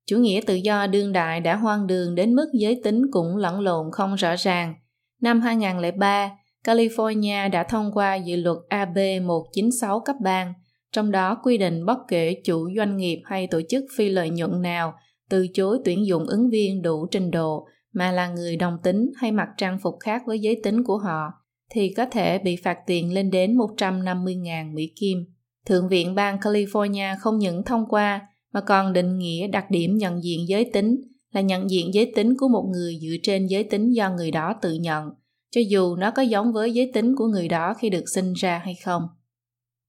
[0.07, 3.59] Chủ nghĩa tự do đương đại đã hoang đường đến mức giới tính cũng lẫn
[3.59, 4.73] lộn không rõ ràng.
[5.21, 6.31] Năm 2003,
[6.63, 10.53] California đã thông qua dự luật AB 196 cấp bang,
[10.91, 14.61] trong đó quy định bất kể chủ doanh nghiệp hay tổ chức phi lợi nhuận
[14.61, 14.93] nào
[15.29, 19.31] từ chối tuyển dụng ứng viên đủ trình độ mà là người đồng tính hay
[19.31, 21.42] mặc trang phục khác với giới tính của họ
[21.73, 25.17] thì có thể bị phạt tiền lên đến 150.000 Mỹ Kim.
[25.65, 28.21] Thượng viện bang California không những thông qua
[28.53, 32.37] mà còn định nghĩa đặc điểm nhận diện giới tính là nhận diện giới tính
[32.39, 35.09] của một người dựa trên giới tính do người đó tự nhận,
[35.51, 38.61] cho dù nó có giống với giới tính của người đó khi được sinh ra
[38.65, 39.01] hay không.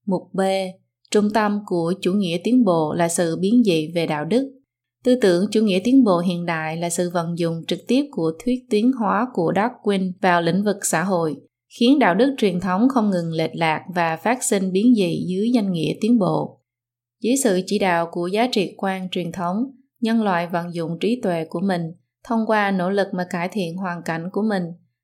[0.05, 0.41] Mục B.
[1.11, 4.51] Trung tâm của chủ nghĩa tiến bộ là sự biến dị về đạo đức.
[5.03, 8.31] Tư tưởng chủ nghĩa tiến bộ hiện đại là sự vận dụng trực tiếp của
[8.43, 11.35] thuyết tiến hóa của Darwin vào lĩnh vực xã hội,
[11.79, 15.51] khiến đạo đức truyền thống không ngừng lệch lạc và phát sinh biến dị dưới
[15.53, 16.61] danh nghĩa tiến bộ.
[17.21, 19.57] Dưới sự chỉ đạo của giá trị quan truyền thống,
[20.01, 21.81] nhân loại vận dụng trí tuệ của mình
[22.23, 24.63] thông qua nỗ lực mà cải thiện hoàn cảnh của mình,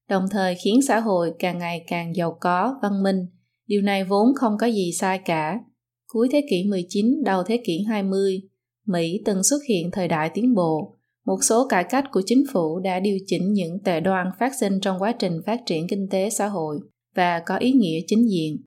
[0.10, 3.26] đồng thời khiến xã hội càng ngày càng giàu có, văn minh.
[3.68, 5.60] Điều này vốn không có gì sai cả.
[6.08, 8.42] Cuối thế kỷ 19, đầu thế kỷ 20,
[8.88, 12.80] Mỹ từng xuất hiện thời đại tiến bộ một số cải cách của chính phủ
[12.80, 16.30] đã điều chỉnh những tệ đoan phát sinh trong quá trình phát triển kinh tế
[16.30, 16.80] xã hội
[17.16, 18.58] và có ý nghĩa chính diện.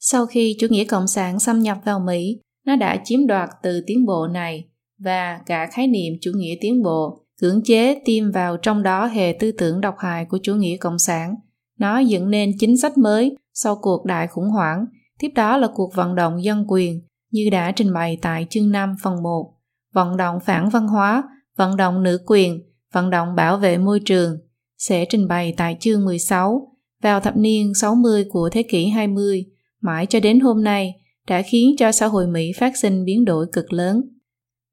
[0.00, 3.80] Sau khi chủ nghĩa cộng sản xâm nhập vào Mỹ, nó đã chiếm đoạt từ
[3.86, 4.64] tiến bộ này
[4.98, 9.36] và cả khái niệm chủ nghĩa tiến bộ cưỡng chế tiêm vào trong đó hệ
[9.40, 11.34] tư tưởng độc hại của chủ nghĩa cộng sản.
[11.78, 14.86] Nó dựng nên chính sách mới sau cuộc đại khủng hoảng,
[15.18, 18.94] tiếp đó là cuộc vận động dân quyền như đã trình bày tại chương 5
[19.02, 19.54] phần 1,
[19.94, 21.22] vận động phản văn hóa,
[21.56, 22.62] vận động nữ quyền,
[22.92, 24.38] vận động bảo vệ môi trường,
[24.78, 29.44] sẽ trình bày tại chương 16 vào thập niên 60 của thế kỷ 20,
[29.80, 30.94] mãi cho đến hôm nay
[31.28, 34.00] đã khiến cho xã hội Mỹ phát sinh biến đổi cực lớn.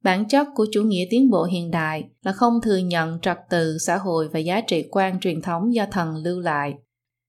[0.04, 3.78] Bản chất của chủ nghĩa tiến bộ hiện đại là không thừa nhận trật tự
[3.78, 6.74] xã hội và giá trị quan truyền thống do thần lưu lại.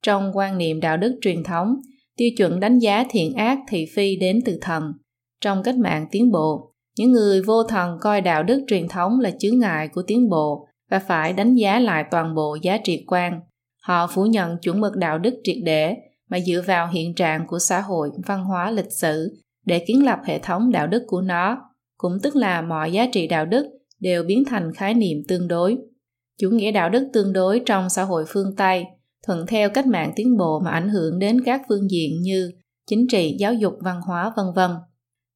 [0.03, 1.77] Trong quan niệm đạo đức truyền thống,
[2.17, 4.83] tiêu chuẩn đánh giá thiện ác thị phi đến từ thần.
[5.41, 9.31] Trong cách mạng tiến bộ, những người vô thần coi đạo đức truyền thống là
[9.39, 13.41] chướng ngại của tiến bộ và phải đánh giá lại toàn bộ giá trị quan.
[13.83, 15.97] Họ phủ nhận chuẩn mực đạo đức triệt để
[16.31, 20.19] mà dựa vào hiện trạng của xã hội, văn hóa, lịch sử để kiến lập
[20.25, 21.59] hệ thống đạo đức của nó,
[21.97, 23.67] cũng tức là mọi giá trị đạo đức
[24.01, 25.79] đều biến thành khái niệm tương đối.
[26.41, 28.85] Chủ nghĩa đạo đức tương đối trong xã hội phương Tây
[29.27, 32.53] thuận theo cách mạng tiến bộ mà ảnh hưởng đến các phương diện như
[32.91, 34.71] chính trị, giáo dục, văn hóa, vân vân.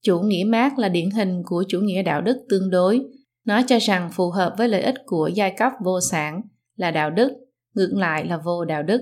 [0.06, 3.00] Chủ nghĩa Mác là điển hình của chủ nghĩa đạo đức tương đối.
[3.44, 6.40] Nó cho rằng phù hợp với lợi ích của giai cấp vô sản
[6.76, 7.30] là đạo đức,
[7.74, 9.00] ngược lại là vô đạo đức.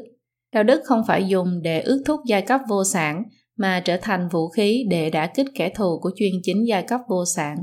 [0.53, 3.23] Đạo đức không phải dùng để ước thúc giai cấp vô sản
[3.57, 7.01] mà trở thành vũ khí để đả kích kẻ thù của chuyên chính giai cấp
[7.09, 7.57] vô sản.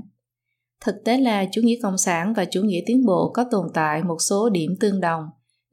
[0.85, 4.03] Thực tế là chủ nghĩa cộng sản và chủ nghĩa tiến bộ có tồn tại
[4.03, 5.23] một số điểm tương đồng,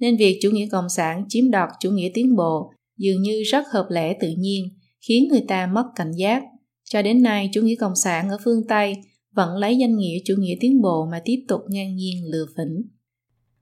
[0.01, 3.65] nên việc chủ nghĩa cộng sản chiếm đoạt chủ nghĩa tiến bộ dường như rất
[3.73, 4.65] hợp lẽ tự nhiên,
[5.09, 6.43] khiến người ta mất cảnh giác.
[6.88, 8.94] Cho đến nay, chủ nghĩa cộng sản ở phương Tây
[9.33, 12.83] vẫn lấy danh nghĩa chủ nghĩa tiến bộ mà tiếp tục ngang nhiên lừa phỉnh.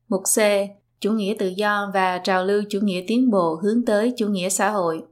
[0.09, 0.39] Mục C.
[1.01, 4.49] Chủ nghĩa tự do và trào lưu chủ nghĩa tiến bộ hướng tới chủ nghĩa
[4.49, 5.03] xã hội.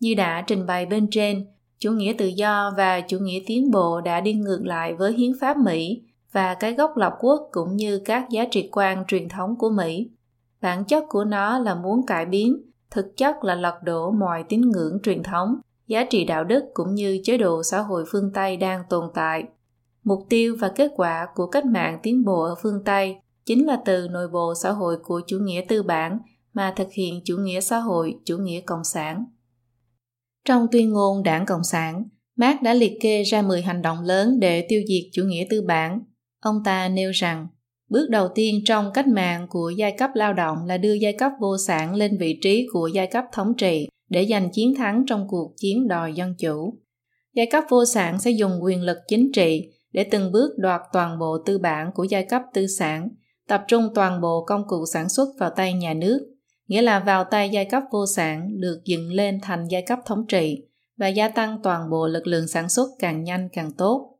[0.00, 1.46] Như đã trình bày bên trên,
[1.78, 5.32] chủ nghĩa tự do và chủ nghĩa tiến bộ đã đi ngược lại với hiến
[5.40, 9.56] pháp Mỹ và cái gốc lập quốc cũng như các giá trị quan truyền thống
[9.58, 10.10] của Mỹ.
[10.60, 12.56] Bản chất của nó là muốn cải biến,
[12.90, 15.54] thực chất là lật đổ mọi tín ngưỡng truyền thống,
[15.92, 19.44] giá trị đạo đức cũng như chế độ xã hội phương Tây đang tồn tại.
[20.04, 23.78] Mục tiêu và kết quả của cách mạng tiến bộ ở phương Tây chính là
[23.84, 26.18] từ nội bộ xã hội của chủ nghĩa tư bản
[26.52, 29.24] mà thực hiện chủ nghĩa xã hội, chủ nghĩa cộng sản.
[30.44, 32.04] Trong tuyên ngôn Đảng Cộng sản,
[32.36, 35.62] Marx đã liệt kê ra 10 hành động lớn để tiêu diệt chủ nghĩa tư
[35.62, 36.00] bản.
[36.40, 37.46] Ông ta nêu rằng,
[37.90, 41.32] bước đầu tiên trong cách mạng của giai cấp lao động là đưa giai cấp
[41.40, 45.26] vô sản lên vị trí của giai cấp thống trị để giành chiến thắng trong
[45.28, 46.78] cuộc chiến đòi dân chủ.
[47.34, 51.18] Giai cấp vô sản sẽ dùng quyền lực chính trị để từng bước đoạt toàn
[51.18, 53.08] bộ tư bản của giai cấp tư sản,
[53.48, 56.32] tập trung toàn bộ công cụ sản xuất vào tay nhà nước
[56.72, 60.26] nghĩa là vào tay giai cấp vô sản được dựng lên thành giai cấp thống
[60.28, 60.62] trị
[60.96, 64.18] và gia tăng toàn bộ lực lượng sản xuất càng nhanh càng tốt.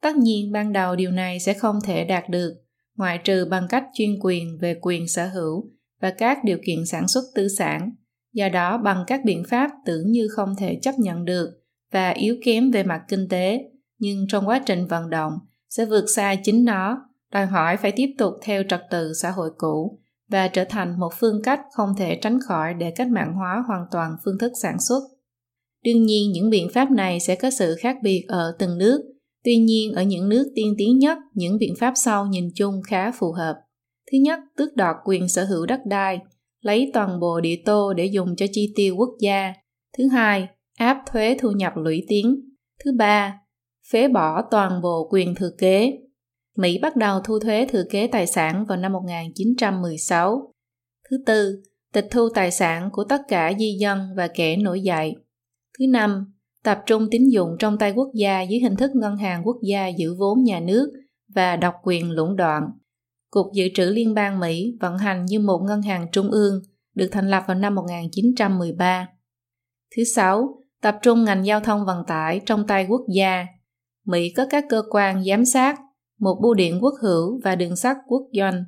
[0.00, 2.54] Tất nhiên ban đầu điều này sẽ không thể đạt được,
[2.96, 5.70] ngoại trừ bằng cách chuyên quyền về quyền sở hữu
[6.00, 7.90] và các điều kiện sản xuất tư sản,
[8.38, 11.50] do đó bằng các biện pháp tưởng như không thể chấp nhận được
[11.92, 13.60] và yếu kém về mặt kinh tế,
[13.98, 15.32] nhưng trong quá trình vận động
[15.68, 19.50] sẽ vượt xa chính nó, đòi hỏi phải tiếp tục theo trật tự xã hội
[19.58, 19.98] cũ
[20.28, 23.84] và trở thành một phương cách không thể tránh khỏi để cách mạng hóa hoàn
[23.90, 25.00] toàn phương thức sản xuất.
[25.84, 29.00] Đương nhiên những biện pháp này sẽ có sự khác biệt ở từng nước,
[29.44, 33.10] tuy nhiên ở những nước tiên tiến nhất, những biện pháp sau nhìn chung khá
[33.10, 33.56] phù hợp.
[34.12, 36.18] Thứ nhất, tước đoạt quyền sở hữu đất đai,
[36.60, 39.52] lấy toàn bộ địa tô để dùng cho chi tiêu quốc gia.
[39.98, 42.40] Thứ hai, áp thuế thu nhập lũy tiến.
[42.84, 43.38] Thứ ba,
[43.90, 45.92] phế bỏ toàn bộ quyền thừa kế.
[46.56, 50.52] Mỹ bắt đầu thu thuế thừa kế tài sản vào năm 1916.
[51.10, 55.14] Thứ tư, tịch thu tài sản của tất cả di dân và kẻ nổi dậy.
[55.78, 56.32] Thứ năm,
[56.64, 59.88] tập trung tín dụng trong tay quốc gia dưới hình thức ngân hàng quốc gia
[59.88, 60.90] giữ vốn nhà nước
[61.34, 62.62] và độc quyền lũng đoạn.
[63.30, 66.62] Cục Dự trữ Liên bang Mỹ vận hành như một ngân hàng trung ương,
[66.94, 69.08] được thành lập vào năm 1913.
[69.96, 73.46] Thứ sáu, tập trung ngành giao thông vận tải trong tay quốc gia.
[74.06, 75.80] Mỹ có các cơ quan giám sát,
[76.18, 78.64] một bưu điện quốc hữu và đường sắt quốc doanh.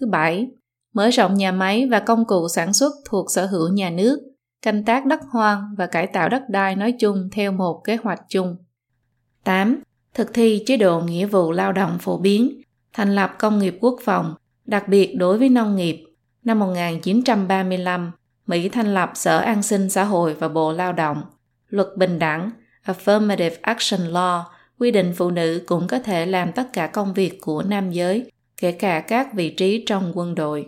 [0.00, 0.46] Thứ bảy,
[0.94, 4.18] mở rộng nhà máy và công cụ sản xuất thuộc sở hữu nhà nước,
[4.62, 8.20] canh tác đất hoang và cải tạo đất đai nói chung theo một kế hoạch
[8.28, 8.56] chung.
[9.44, 9.82] 8.
[10.14, 12.60] Thực thi chế độ nghĩa vụ lao động phổ biến,
[12.94, 14.34] thành lập công nghiệp quốc phòng,
[14.64, 16.04] đặc biệt đối với nông nghiệp.
[16.44, 18.12] Năm 1935,
[18.46, 21.22] Mỹ thành lập Sở An sinh xã hội và Bộ Lao động,
[21.68, 22.50] luật bình đẳng,
[22.84, 24.42] Affirmative Action Law
[24.78, 28.30] quy định phụ nữ cũng có thể làm tất cả công việc của nam giới
[28.56, 30.66] kể cả các vị trí trong quân đội.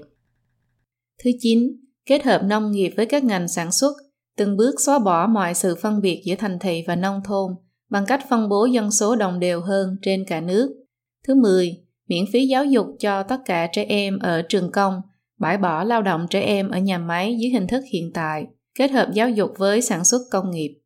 [1.25, 1.59] Thứ 9.
[2.07, 3.93] Kết hợp nông nghiệp với các ngành sản xuất,
[4.37, 7.53] từng bước xóa bỏ mọi sự phân biệt giữa thành thị và nông thôn
[7.91, 10.85] bằng cách phân bố dân số đồng đều hơn trên cả nước.
[11.29, 11.86] Thứ 10.
[12.09, 15.01] Miễn phí giáo dục cho tất cả trẻ em ở trường công,
[15.39, 18.47] bãi bỏ lao động trẻ em ở nhà máy dưới hình thức hiện tại,
[18.79, 20.79] kết hợp giáo dục với sản xuất công nghiệp.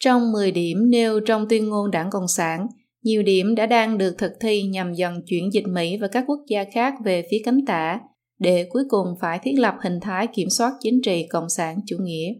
[0.00, 2.66] Trong 10 điểm nêu trong tuyên ngôn đảng Cộng sản,
[3.02, 6.40] nhiều điểm đã đang được thực thi nhằm dần chuyển dịch Mỹ và các quốc
[6.48, 8.00] gia khác về phía cánh tả,
[8.38, 11.96] để cuối cùng phải thiết lập hình thái kiểm soát chính trị cộng sản chủ
[12.00, 12.34] nghĩa.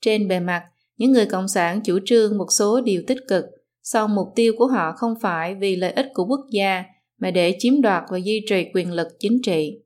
[0.00, 0.62] Trên bề mặt,
[0.98, 3.44] những người cộng sản chủ trương một số điều tích cực,
[3.82, 6.84] song mục tiêu của họ không phải vì lợi ích của quốc gia
[7.22, 9.78] mà để chiếm đoạt và duy trì quyền lực chính trị.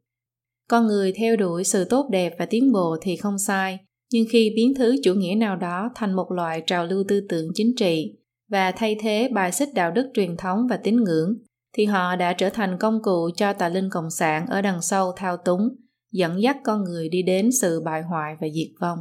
[0.68, 3.78] Con người theo đuổi sự tốt đẹp và tiến bộ thì không sai,
[4.12, 7.48] nhưng khi biến thứ chủ nghĩa nào đó thành một loại trào lưu tư tưởng
[7.54, 8.12] chính trị
[8.50, 11.34] và thay thế bài xích đạo đức truyền thống và tín ngưỡng,
[11.76, 15.12] thì họ đã trở thành công cụ cho tà linh cộng sản ở đằng sau
[15.12, 15.68] thao túng,
[16.12, 18.98] dẫn dắt con người đi đến sự bại hoại và diệt vong.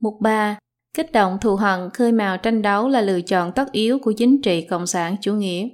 [0.00, 0.58] Mục 3.
[0.96, 4.42] Kích động thù hận khơi mào tranh đấu là lựa chọn tất yếu của chính
[4.42, 5.68] trị cộng sản chủ nghĩa.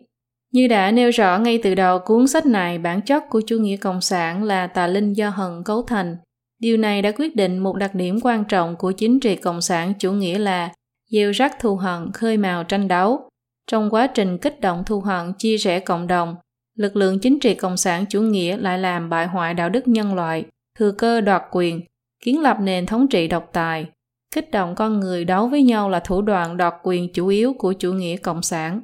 [0.57, 3.77] Như đã nêu rõ ngay từ đầu cuốn sách này, bản chất của chủ nghĩa
[3.77, 6.17] cộng sản là tà linh do hận cấu thành.
[6.59, 9.93] Điều này đã quyết định một đặc điểm quan trọng của chính trị cộng sản
[9.99, 10.73] chủ nghĩa là
[11.11, 13.29] gieo rắc thù hận khơi mào tranh đấu.
[13.67, 16.37] Trong quá trình kích động thù hận chia rẽ cộng đồng,
[16.77, 20.15] lực lượng chính trị cộng sản chủ nghĩa lại làm bại hoại đạo đức nhân
[20.15, 20.45] loại,
[20.79, 21.81] thừa cơ đoạt quyền,
[22.23, 23.87] kiến lập nền thống trị độc tài,
[24.35, 27.73] kích động con người đấu với nhau là thủ đoạn đoạt quyền chủ yếu của
[27.73, 28.81] chủ nghĩa cộng sản.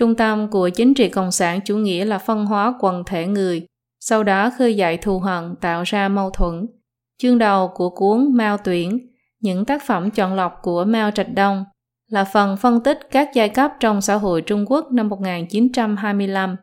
[0.00, 3.66] Trung tâm của chính trị cộng sản chủ nghĩa là phân hóa quần thể người,
[4.00, 6.66] sau đó khơi dậy thù hận tạo ra mâu thuẫn.
[7.22, 8.98] Chương đầu của cuốn Mao Tuyển,
[9.40, 11.64] những tác phẩm chọn lọc của Mao Trạch Đông,
[12.08, 16.56] là phần phân tích các giai cấp trong xã hội Trung Quốc năm 1925.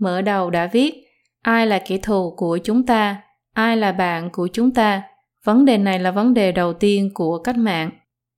[0.00, 0.94] Mở đầu đã viết,
[1.42, 3.22] ai là kẻ thù của chúng ta,
[3.54, 5.02] ai là bạn của chúng ta.
[5.44, 7.90] Vấn đề này là vấn đề đầu tiên của cách mạng.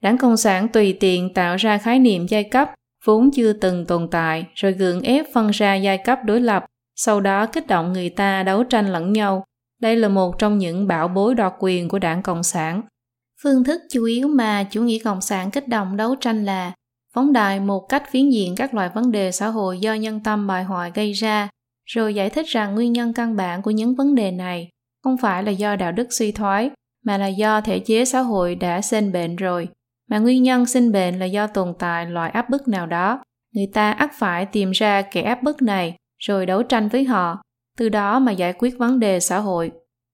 [0.03, 2.71] Đảng Cộng sản tùy tiện tạo ra khái niệm giai cấp
[3.07, 6.65] vốn chưa từng tồn tại rồi gượng ép phân ra giai cấp đối lập,
[6.97, 9.45] sau đó kích động người ta đấu tranh lẫn nhau.
[9.81, 12.83] Đây là một trong những bảo bối đoạt quyền của đảng Cộng sản.
[13.43, 16.73] Phương thức chủ yếu mà chủ nghĩa Cộng sản kích động đấu tranh là
[17.15, 20.47] phóng đại một cách phiến diện các loại vấn đề xã hội do nhân tâm
[20.47, 21.49] bại hoại gây ra,
[21.85, 24.69] rồi giải thích rằng nguyên nhân căn bản của những vấn đề này
[25.05, 26.71] không phải là do đạo đức suy thoái,
[27.05, 29.69] mà là do thể chế xã hội đã sinh bệnh rồi
[30.11, 33.23] mà nguyên nhân sinh bệnh là do tồn tại loại áp bức nào đó.
[33.55, 37.43] Người ta ắt phải tìm ra kẻ áp bức này, rồi đấu tranh với họ,
[37.79, 39.73] từ đó mà giải quyết vấn đề xã hội.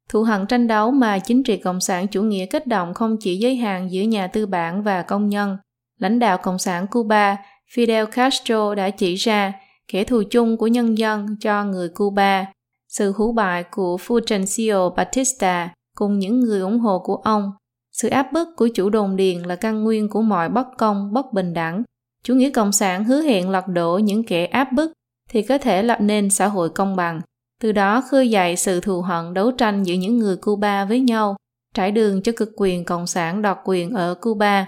[0.08, 3.36] Thù hận tranh đấu mà chính trị cộng sản chủ nghĩa kích động không chỉ
[3.36, 5.56] giới hạn giữa nhà tư bản và công nhân.
[5.98, 7.36] Lãnh đạo cộng sản cuba
[7.74, 9.52] fidel castro đã chỉ ra
[9.92, 12.46] kẻ thù chung của nhân dân cho người cuba.
[12.88, 17.50] Sự hủ bại của fulgencio batista cùng những người ủng hộ của ông
[17.92, 21.32] sự áp bức của chủ đồn điền là căn nguyên của mọi bất công, bất
[21.32, 21.82] bình đẳng.
[22.24, 24.92] Chủ nghĩa cộng sản hứa hẹn lật đổ những kẻ áp bức
[25.30, 27.20] thì có thể lập nên xã hội công bằng.
[27.62, 31.36] Từ đó khơi dậy sự thù hận đấu tranh giữa những người Cuba với nhau,
[31.74, 34.66] trải đường cho cực quyền cộng sản đoạt quyền ở Cuba.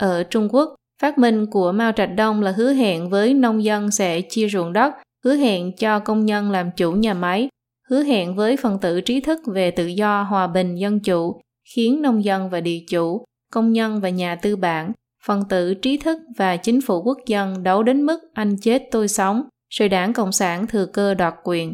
[0.00, 3.90] Ở Trung Quốc, phát minh của Mao Trạch Đông là hứa hẹn với nông dân
[3.90, 4.94] sẽ chia ruộng đất,
[5.24, 7.48] hứa hẹn cho công nhân làm chủ nhà máy,
[7.88, 11.40] hứa hẹn với phần tử trí thức về tự do, hòa bình, dân chủ,
[11.74, 14.92] khiến nông dân và địa chủ, công nhân và nhà tư bản,
[15.24, 19.08] phần tử trí thức và chính phủ quốc dân đấu đến mức anh chết tôi
[19.08, 21.72] sống, rồi đảng Cộng sản thừa cơ đoạt quyền.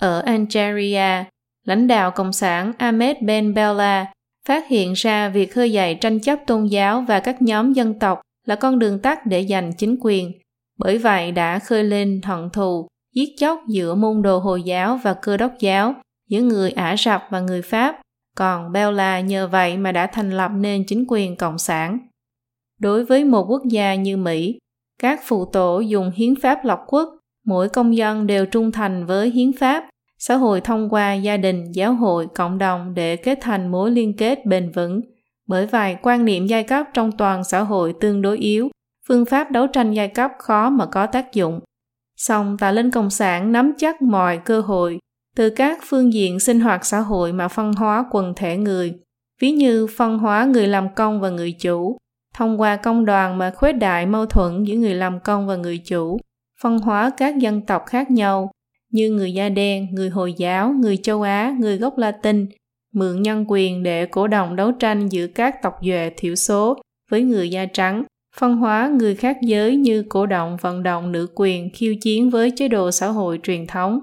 [0.00, 1.24] Ở Algeria,
[1.64, 4.12] lãnh đạo Cộng sản Ahmed Ben Bella
[4.48, 8.20] phát hiện ra việc khơi dậy tranh chấp tôn giáo và các nhóm dân tộc
[8.46, 10.32] là con đường tắt để giành chính quyền.
[10.78, 15.14] Bởi vậy đã khơi lên hận thù, giết chóc giữa môn đồ Hồi giáo và
[15.14, 15.94] cơ đốc giáo,
[16.28, 18.00] giữa người Ả Rập và người Pháp,
[18.36, 21.98] còn Bella nhờ vậy mà đã thành lập nên chính quyền cộng sản.
[22.80, 24.58] Đối với một quốc gia như Mỹ,
[24.98, 27.08] các phụ tổ dùng hiến pháp lập quốc,
[27.46, 29.84] mỗi công dân đều trung thành với hiến pháp,
[30.18, 34.16] xã hội thông qua gia đình, giáo hội, cộng đồng để kết thành mối liên
[34.16, 35.00] kết bền vững.
[35.46, 38.68] Bởi vậy, quan niệm giai cấp trong toàn xã hội tương đối yếu,
[39.08, 41.60] phương pháp đấu tranh giai cấp khó mà có tác dụng.
[42.16, 44.98] Song tà linh cộng sản nắm chắc mọi cơ hội
[45.36, 48.94] từ các phương diện sinh hoạt xã hội mà phân hóa quần thể người,
[49.40, 51.98] ví như phân hóa người làm công và người chủ,
[52.34, 55.78] thông qua công đoàn mà khuếch đại mâu thuẫn giữa người làm công và người
[55.78, 56.18] chủ,
[56.62, 58.50] phân hóa các dân tộc khác nhau
[58.92, 62.46] như người da đen, người Hồi giáo, người châu Á, người gốc Latin,
[62.94, 66.78] mượn nhân quyền để cổ động đấu tranh giữa các tộc duệ thiểu số
[67.10, 68.04] với người da trắng,
[68.36, 72.50] phân hóa người khác giới như cổ động vận động nữ quyền khiêu chiến với
[72.56, 74.00] chế độ xã hội truyền thống,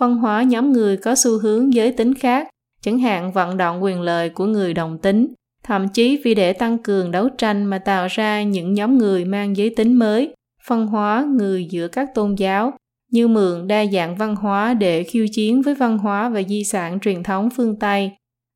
[0.00, 2.48] phân hóa nhóm người có xu hướng giới tính khác,
[2.82, 5.34] chẳng hạn vận động quyền lợi của người đồng tính,
[5.64, 9.56] thậm chí vì để tăng cường đấu tranh mà tạo ra những nhóm người mang
[9.56, 10.34] giới tính mới,
[10.66, 12.72] phân hóa người giữa các tôn giáo,
[13.12, 17.00] như mượn đa dạng văn hóa để khiêu chiến với văn hóa và di sản
[17.00, 18.10] truyền thống phương Tây,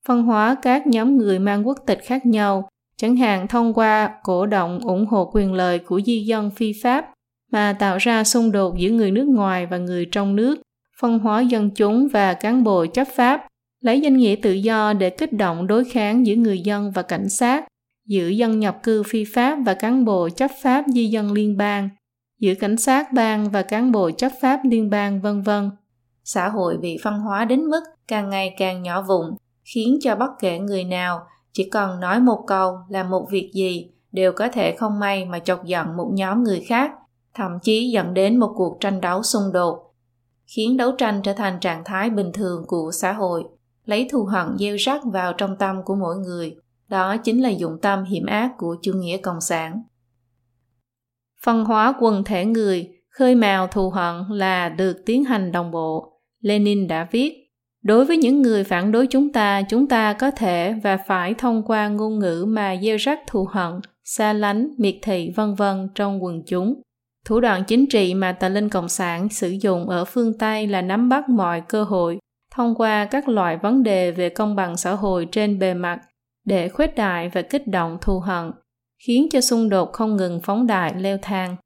[0.06, 4.46] phân hóa các nhóm người mang quốc tịch khác nhau, chẳng hạn thông qua cổ
[4.46, 7.06] động ủng hộ quyền lợi của di dân phi pháp
[7.52, 10.60] mà tạo ra xung đột giữa người nước ngoài và người trong nước,
[11.04, 13.46] phân hóa dân chúng và cán bộ chấp pháp,
[13.80, 17.28] lấy danh nghĩa tự do để kích động đối kháng giữa người dân và cảnh
[17.28, 17.64] sát,
[18.06, 21.88] giữa dân nhập cư phi pháp và cán bộ chấp pháp di dân liên bang,
[22.40, 25.70] giữa cảnh sát bang và cán bộ chấp pháp liên bang vân vân.
[26.24, 29.36] Xã hội bị phân hóa đến mức càng ngày càng nhỏ vụn,
[29.74, 31.20] khiến cho bất kể người nào
[31.52, 35.38] chỉ cần nói một câu làm một việc gì đều có thể không may mà
[35.38, 36.92] chọc giận một nhóm người khác,
[37.34, 39.83] thậm chí dẫn đến một cuộc tranh đấu xung đột,
[40.56, 43.44] khiến đấu tranh trở thành trạng thái bình thường của xã hội,
[43.84, 46.56] lấy thù hận gieo rắc vào trong tâm của mỗi người.
[46.88, 49.82] Đó chính là dụng tâm hiểm ác của chủ nghĩa cộng sản.
[51.44, 56.20] Phân hóa quần thể người, khơi mào thù hận là được tiến hành đồng bộ.
[56.40, 57.34] Lenin đã viết,
[57.82, 61.62] đối với những người phản đối chúng ta chúng ta có thể và phải thông
[61.62, 66.24] qua ngôn ngữ mà gieo rắc thù hận xa lánh miệt thị vân vân trong
[66.24, 66.82] quần chúng
[67.24, 70.82] thủ đoạn chính trị mà tà linh cộng sản sử dụng ở phương tây là
[70.82, 72.18] nắm bắt mọi cơ hội
[72.54, 76.00] thông qua các loại vấn đề về công bằng xã hội trên bề mặt
[76.44, 78.52] để khuếch đại và kích động thù hận
[79.06, 81.56] khiến cho xung đột không ngừng phóng đại leo thang.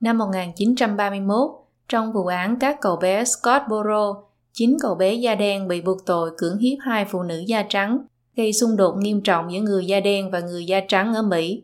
[0.00, 1.50] Năm 1931,
[1.88, 4.14] trong vụ án các cậu bé Scottboro,
[4.52, 7.98] Chín cậu bé da đen bị buộc tội cưỡng hiếp hai phụ nữ da trắng,
[8.36, 11.62] gây xung đột nghiêm trọng giữa người da đen và người da trắng ở Mỹ.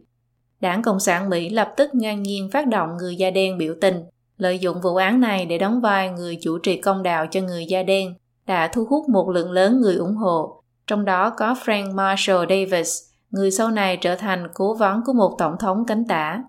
[0.61, 4.03] Đảng Cộng sản Mỹ lập tức ngang nhiên phát động người da đen biểu tình,
[4.39, 7.67] lợi dụng vụ án này để đóng vai người chủ trì công đạo cho người
[7.67, 8.15] da đen,
[8.47, 12.99] đã thu hút một lượng lớn người ủng hộ, trong đó có Frank Marshall Davis,
[13.31, 16.43] người sau này trở thành cố vấn của một tổng thống cánh tả.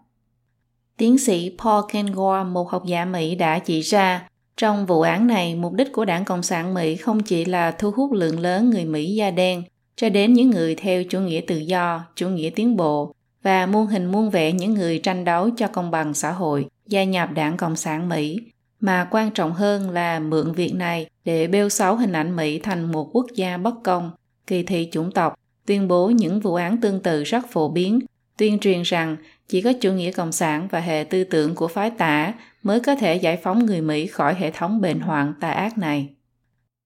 [0.98, 5.56] Tiến sĩ Paul Kengor, một học giả Mỹ đã chỉ ra trong vụ án này,
[5.56, 8.86] mục đích của đảng Cộng sản Mỹ không chỉ là thu hút lượng lớn người
[8.86, 9.64] Mỹ da đen,
[9.96, 13.14] cho đến những người theo chủ nghĩa tự do, chủ nghĩa tiến bộ
[13.48, 17.04] và muôn hình muôn vẻ những người tranh đấu cho công bằng xã hội, gia
[17.04, 18.40] nhập đảng Cộng sản Mỹ,
[18.80, 22.92] mà quan trọng hơn là mượn việc này để bêu xấu hình ảnh Mỹ thành
[22.92, 24.12] một quốc gia bất công,
[24.48, 28.00] kỳ thị chủng tộc, tuyên bố những vụ án tương tự rất phổ biến,
[28.38, 29.18] tuyên truyền rằng
[29.48, 32.34] chỉ có chủ nghĩa cộng sản và hệ tư tưởng của phái tả
[32.64, 36.10] mới có thể giải phóng người Mỹ khỏi hệ thống bệnh hoạn tà ác này.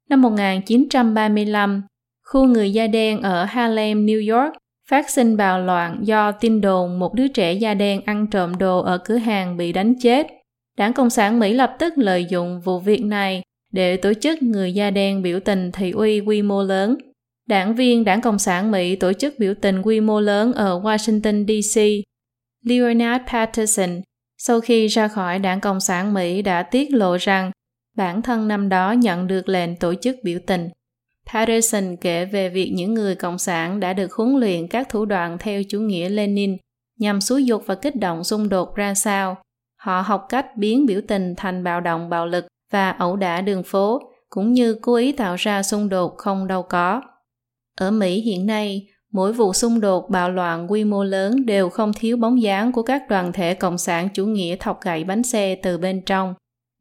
[0.10, 1.84] Năm 1935,
[2.24, 4.61] khu người da đen ở Harlem, New York
[4.92, 8.80] phát sinh bạo loạn do tin đồn một đứa trẻ da đen ăn trộm đồ
[8.80, 10.28] ở cửa hàng bị đánh chết.
[10.78, 13.42] Đảng Cộng sản Mỹ lập tức lợi dụng vụ việc này
[13.74, 16.98] để tổ chức người da đen biểu tình thị uy quy mô lớn.
[17.48, 21.46] Đảng viên Đảng Cộng sản Mỹ tổ chức biểu tình quy mô lớn ở Washington,
[21.48, 21.82] D.C.
[22.66, 24.02] Leonard Patterson,
[24.38, 27.52] sau khi ra khỏi đảng Cộng sản Mỹ đã tiết lộ rằng
[27.98, 30.70] bản thân năm đó nhận được lệnh tổ chức biểu tình.
[31.30, 35.38] Patterson kể về việc những người Cộng sản đã được huấn luyện các thủ đoạn
[35.40, 36.58] theo chủ nghĩa Lenin
[37.00, 39.38] nhằm xúi dục và kích động xung đột ra sao.
[39.80, 43.64] Họ học cách biến biểu tình thành bạo động bạo lực và ẩu đả đường
[43.64, 47.02] phố, cũng như cố ý tạo ra xung đột không đâu có.
[47.78, 51.92] Ở Mỹ hiện nay, Mỗi vụ xung đột bạo loạn quy mô lớn đều không
[51.94, 55.56] thiếu bóng dáng của các đoàn thể cộng sản chủ nghĩa thọc gậy bánh xe
[55.56, 56.34] từ bên trong.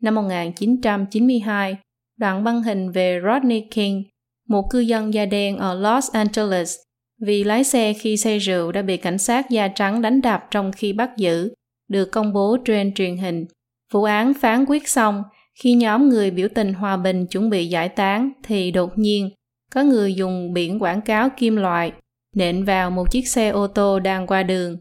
[0.02, 1.76] Năm 1992,
[2.16, 4.02] đoạn băng hình về Rodney King,
[4.50, 6.76] một cư dân da đen ở Los Angeles,
[7.20, 10.72] vì lái xe khi say rượu đã bị cảnh sát da trắng đánh đập trong
[10.72, 11.54] khi bắt giữ,
[11.88, 13.46] được công bố trên truyền hình.
[13.92, 15.22] Vụ án phán quyết xong,
[15.62, 19.30] khi nhóm người biểu tình hòa bình chuẩn bị giải tán thì đột nhiên
[19.72, 21.92] có người dùng biển quảng cáo kim loại
[22.36, 24.76] nện vào một chiếc xe ô tô đang qua đường.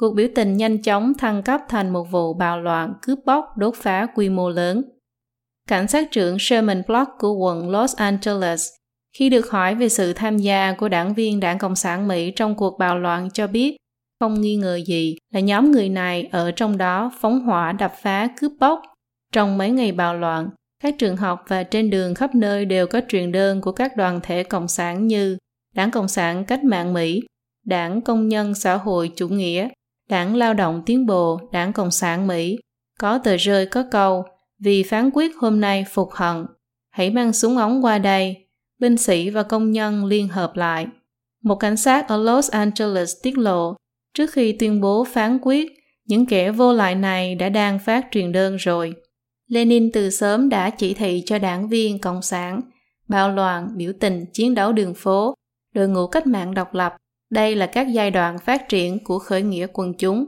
[0.00, 3.74] Cuộc biểu tình nhanh chóng thăng cấp thành một vụ bạo loạn cướp bóc đốt
[3.76, 4.82] phá quy mô lớn.
[5.68, 8.68] Cảnh sát trưởng Sherman Block của quận Los Angeles
[9.18, 12.54] khi được hỏi về sự tham gia của đảng viên đảng Cộng sản Mỹ trong
[12.54, 13.76] cuộc bạo loạn cho biết
[14.20, 18.28] không nghi ngờ gì là nhóm người này ở trong đó phóng hỏa đập phá
[18.40, 18.82] cướp bóc.
[19.32, 20.48] Trong mấy ngày bạo loạn,
[20.82, 24.20] các trường học và trên đường khắp nơi đều có truyền đơn của các đoàn
[24.22, 25.38] thể cộng sản như
[25.74, 27.22] Đảng Cộng sản Cách mạng Mỹ,
[27.66, 29.68] Đảng Công nhân Xã hội Chủ nghĩa,
[30.08, 32.58] Đảng Lao động Tiến bộ, Đảng Cộng sản Mỹ,
[33.00, 34.24] có tờ rơi có câu
[34.58, 36.46] vì phán quyết hôm nay phục hận,
[36.90, 38.43] hãy mang súng ống qua đây,
[38.78, 40.86] binh sĩ và công nhân liên hợp lại.
[41.42, 43.76] Một cảnh sát ở Los Angeles tiết lộ,
[44.14, 45.72] Trước khi tuyên bố phán quyết,
[46.08, 48.94] những kẻ vô lại này đã đang phát truyền đơn rồi.
[49.50, 52.60] Lenin từ sớm đã chỉ thị cho đảng viên Cộng sản,
[53.08, 55.34] bạo loạn, biểu tình, chiến đấu đường phố,
[55.74, 56.96] đội ngũ cách mạng độc lập.
[57.30, 60.26] Đây là các giai đoạn phát triển của khởi nghĩa quần chúng.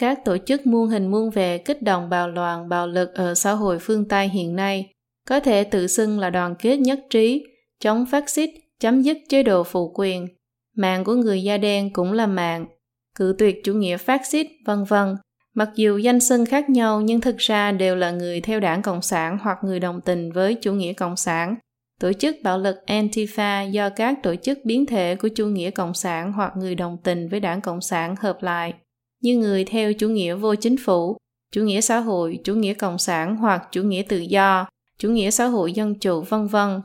[0.00, 3.52] Các tổ chức muôn hình muôn vẻ kích động bạo loạn, bạo lực ở xã
[3.52, 4.92] hội phương Tây hiện nay
[5.28, 7.44] có thể tự xưng là đoàn kết nhất trí,
[7.82, 10.28] chống phát xít, chấm dứt chế độ phụ quyền.
[10.76, 12.66] Mạng của người da đen cũng là mạng,
[13.14, 15.16] cự tuyệt chủ nghĩa phát xít, vân vân.
[15.54, 19.02] Mặc dù danh xưng khác nhau nhưng thực ra đều là người theo đảng Cộng
[19.02, 21.54] sản hoặc người đồng tình với chủ nghĩa Cộng sản.
[22.00, 25.94] Tổ chức bạo lực Antifa do các tổ chức biến thể của chủ nghĩa Cộng
[25.94, 28.74] sản hoặc người đồng tình với đảng Cộng sản hợp lại,
[29.22, 31.16] như người theo chủ nghĩa vô chính phủ,
[31.52, 34.66] chủ nghĩa xã hội, chủ nghĩa Cộng sản hoặc chủ nghĩa tự do,
[34.98, 36.80] chủ nghĩa xã hội dân chủ vân vân.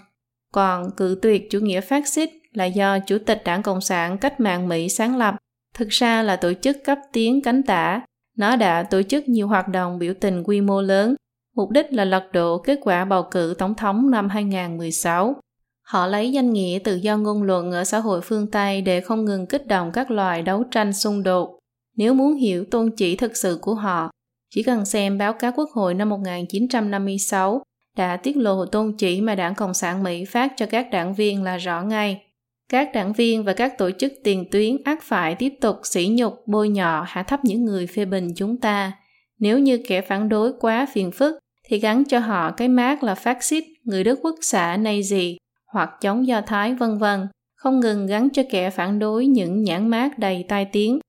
[0.58, 4.39] Còn cự tuyệt chủ nghĩa phát xít là do Chủ tịch Đảng Cộng sản Cách
[4.39, 5.36] mạng Mỹ sáng lập,
[5.74, 8.01] thực ra là tổ chức cấp tiến cánh tả.
[8.38, 11.16] Nó đã tổ chức nhiều hoạt động biểu tình quy mô lớn,
[11.55, 15.36] mục đích là lật đổ kết quả bầu cử tổng thống năm 2016.
[15.82, 19.26] Họ lấy danh nghĩa tự do ngôn luận ở xã hội phương Tây để không
[19.26, 21.60] ngừng kích động các loài đấu tranh xung đột.
[21.97, 24.12] Nếu muốn hiểu tôn chỉ thực sự của họ,
[24.55, 27.62] chỉ cần xem báo cáo quốc hội năm 1956
[27.98, 31.43] đã tiết lộ tôn chỉ mà đảng Cộng sản Mỹ phát cho các đảng viên
[31.43, 32.22] là rõ ngay.
[32.70, 36.34] Các đảng viên và các tổ chức tiền tuyến ác phải tiếp tục sỉ nhục,
[36.48, 38.91] bôi nhọ, hạ thấp những người phê bình chúng ta.
[39.39, 41.38] Nếu như kẻ phản đối quá phiền phức,
[41.70, 45.36] thì gắn cho họ cái mát là phát xít, người Đức quốc xã Nazi
[45.74, 49.88] hoặc chống Do Thái vân vân, không ngừng gắn cho kẻ phản đối những nhãn
[49.88, 51.00] mát đầy tai tiếng.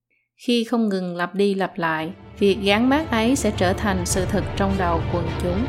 [0.47, 4.24] Khi không ngừng lặp đi lặp lại, việc gắn mát ấy sẽ trở thành sự
[4.24, 5.64] thật trong đầu quần chúng.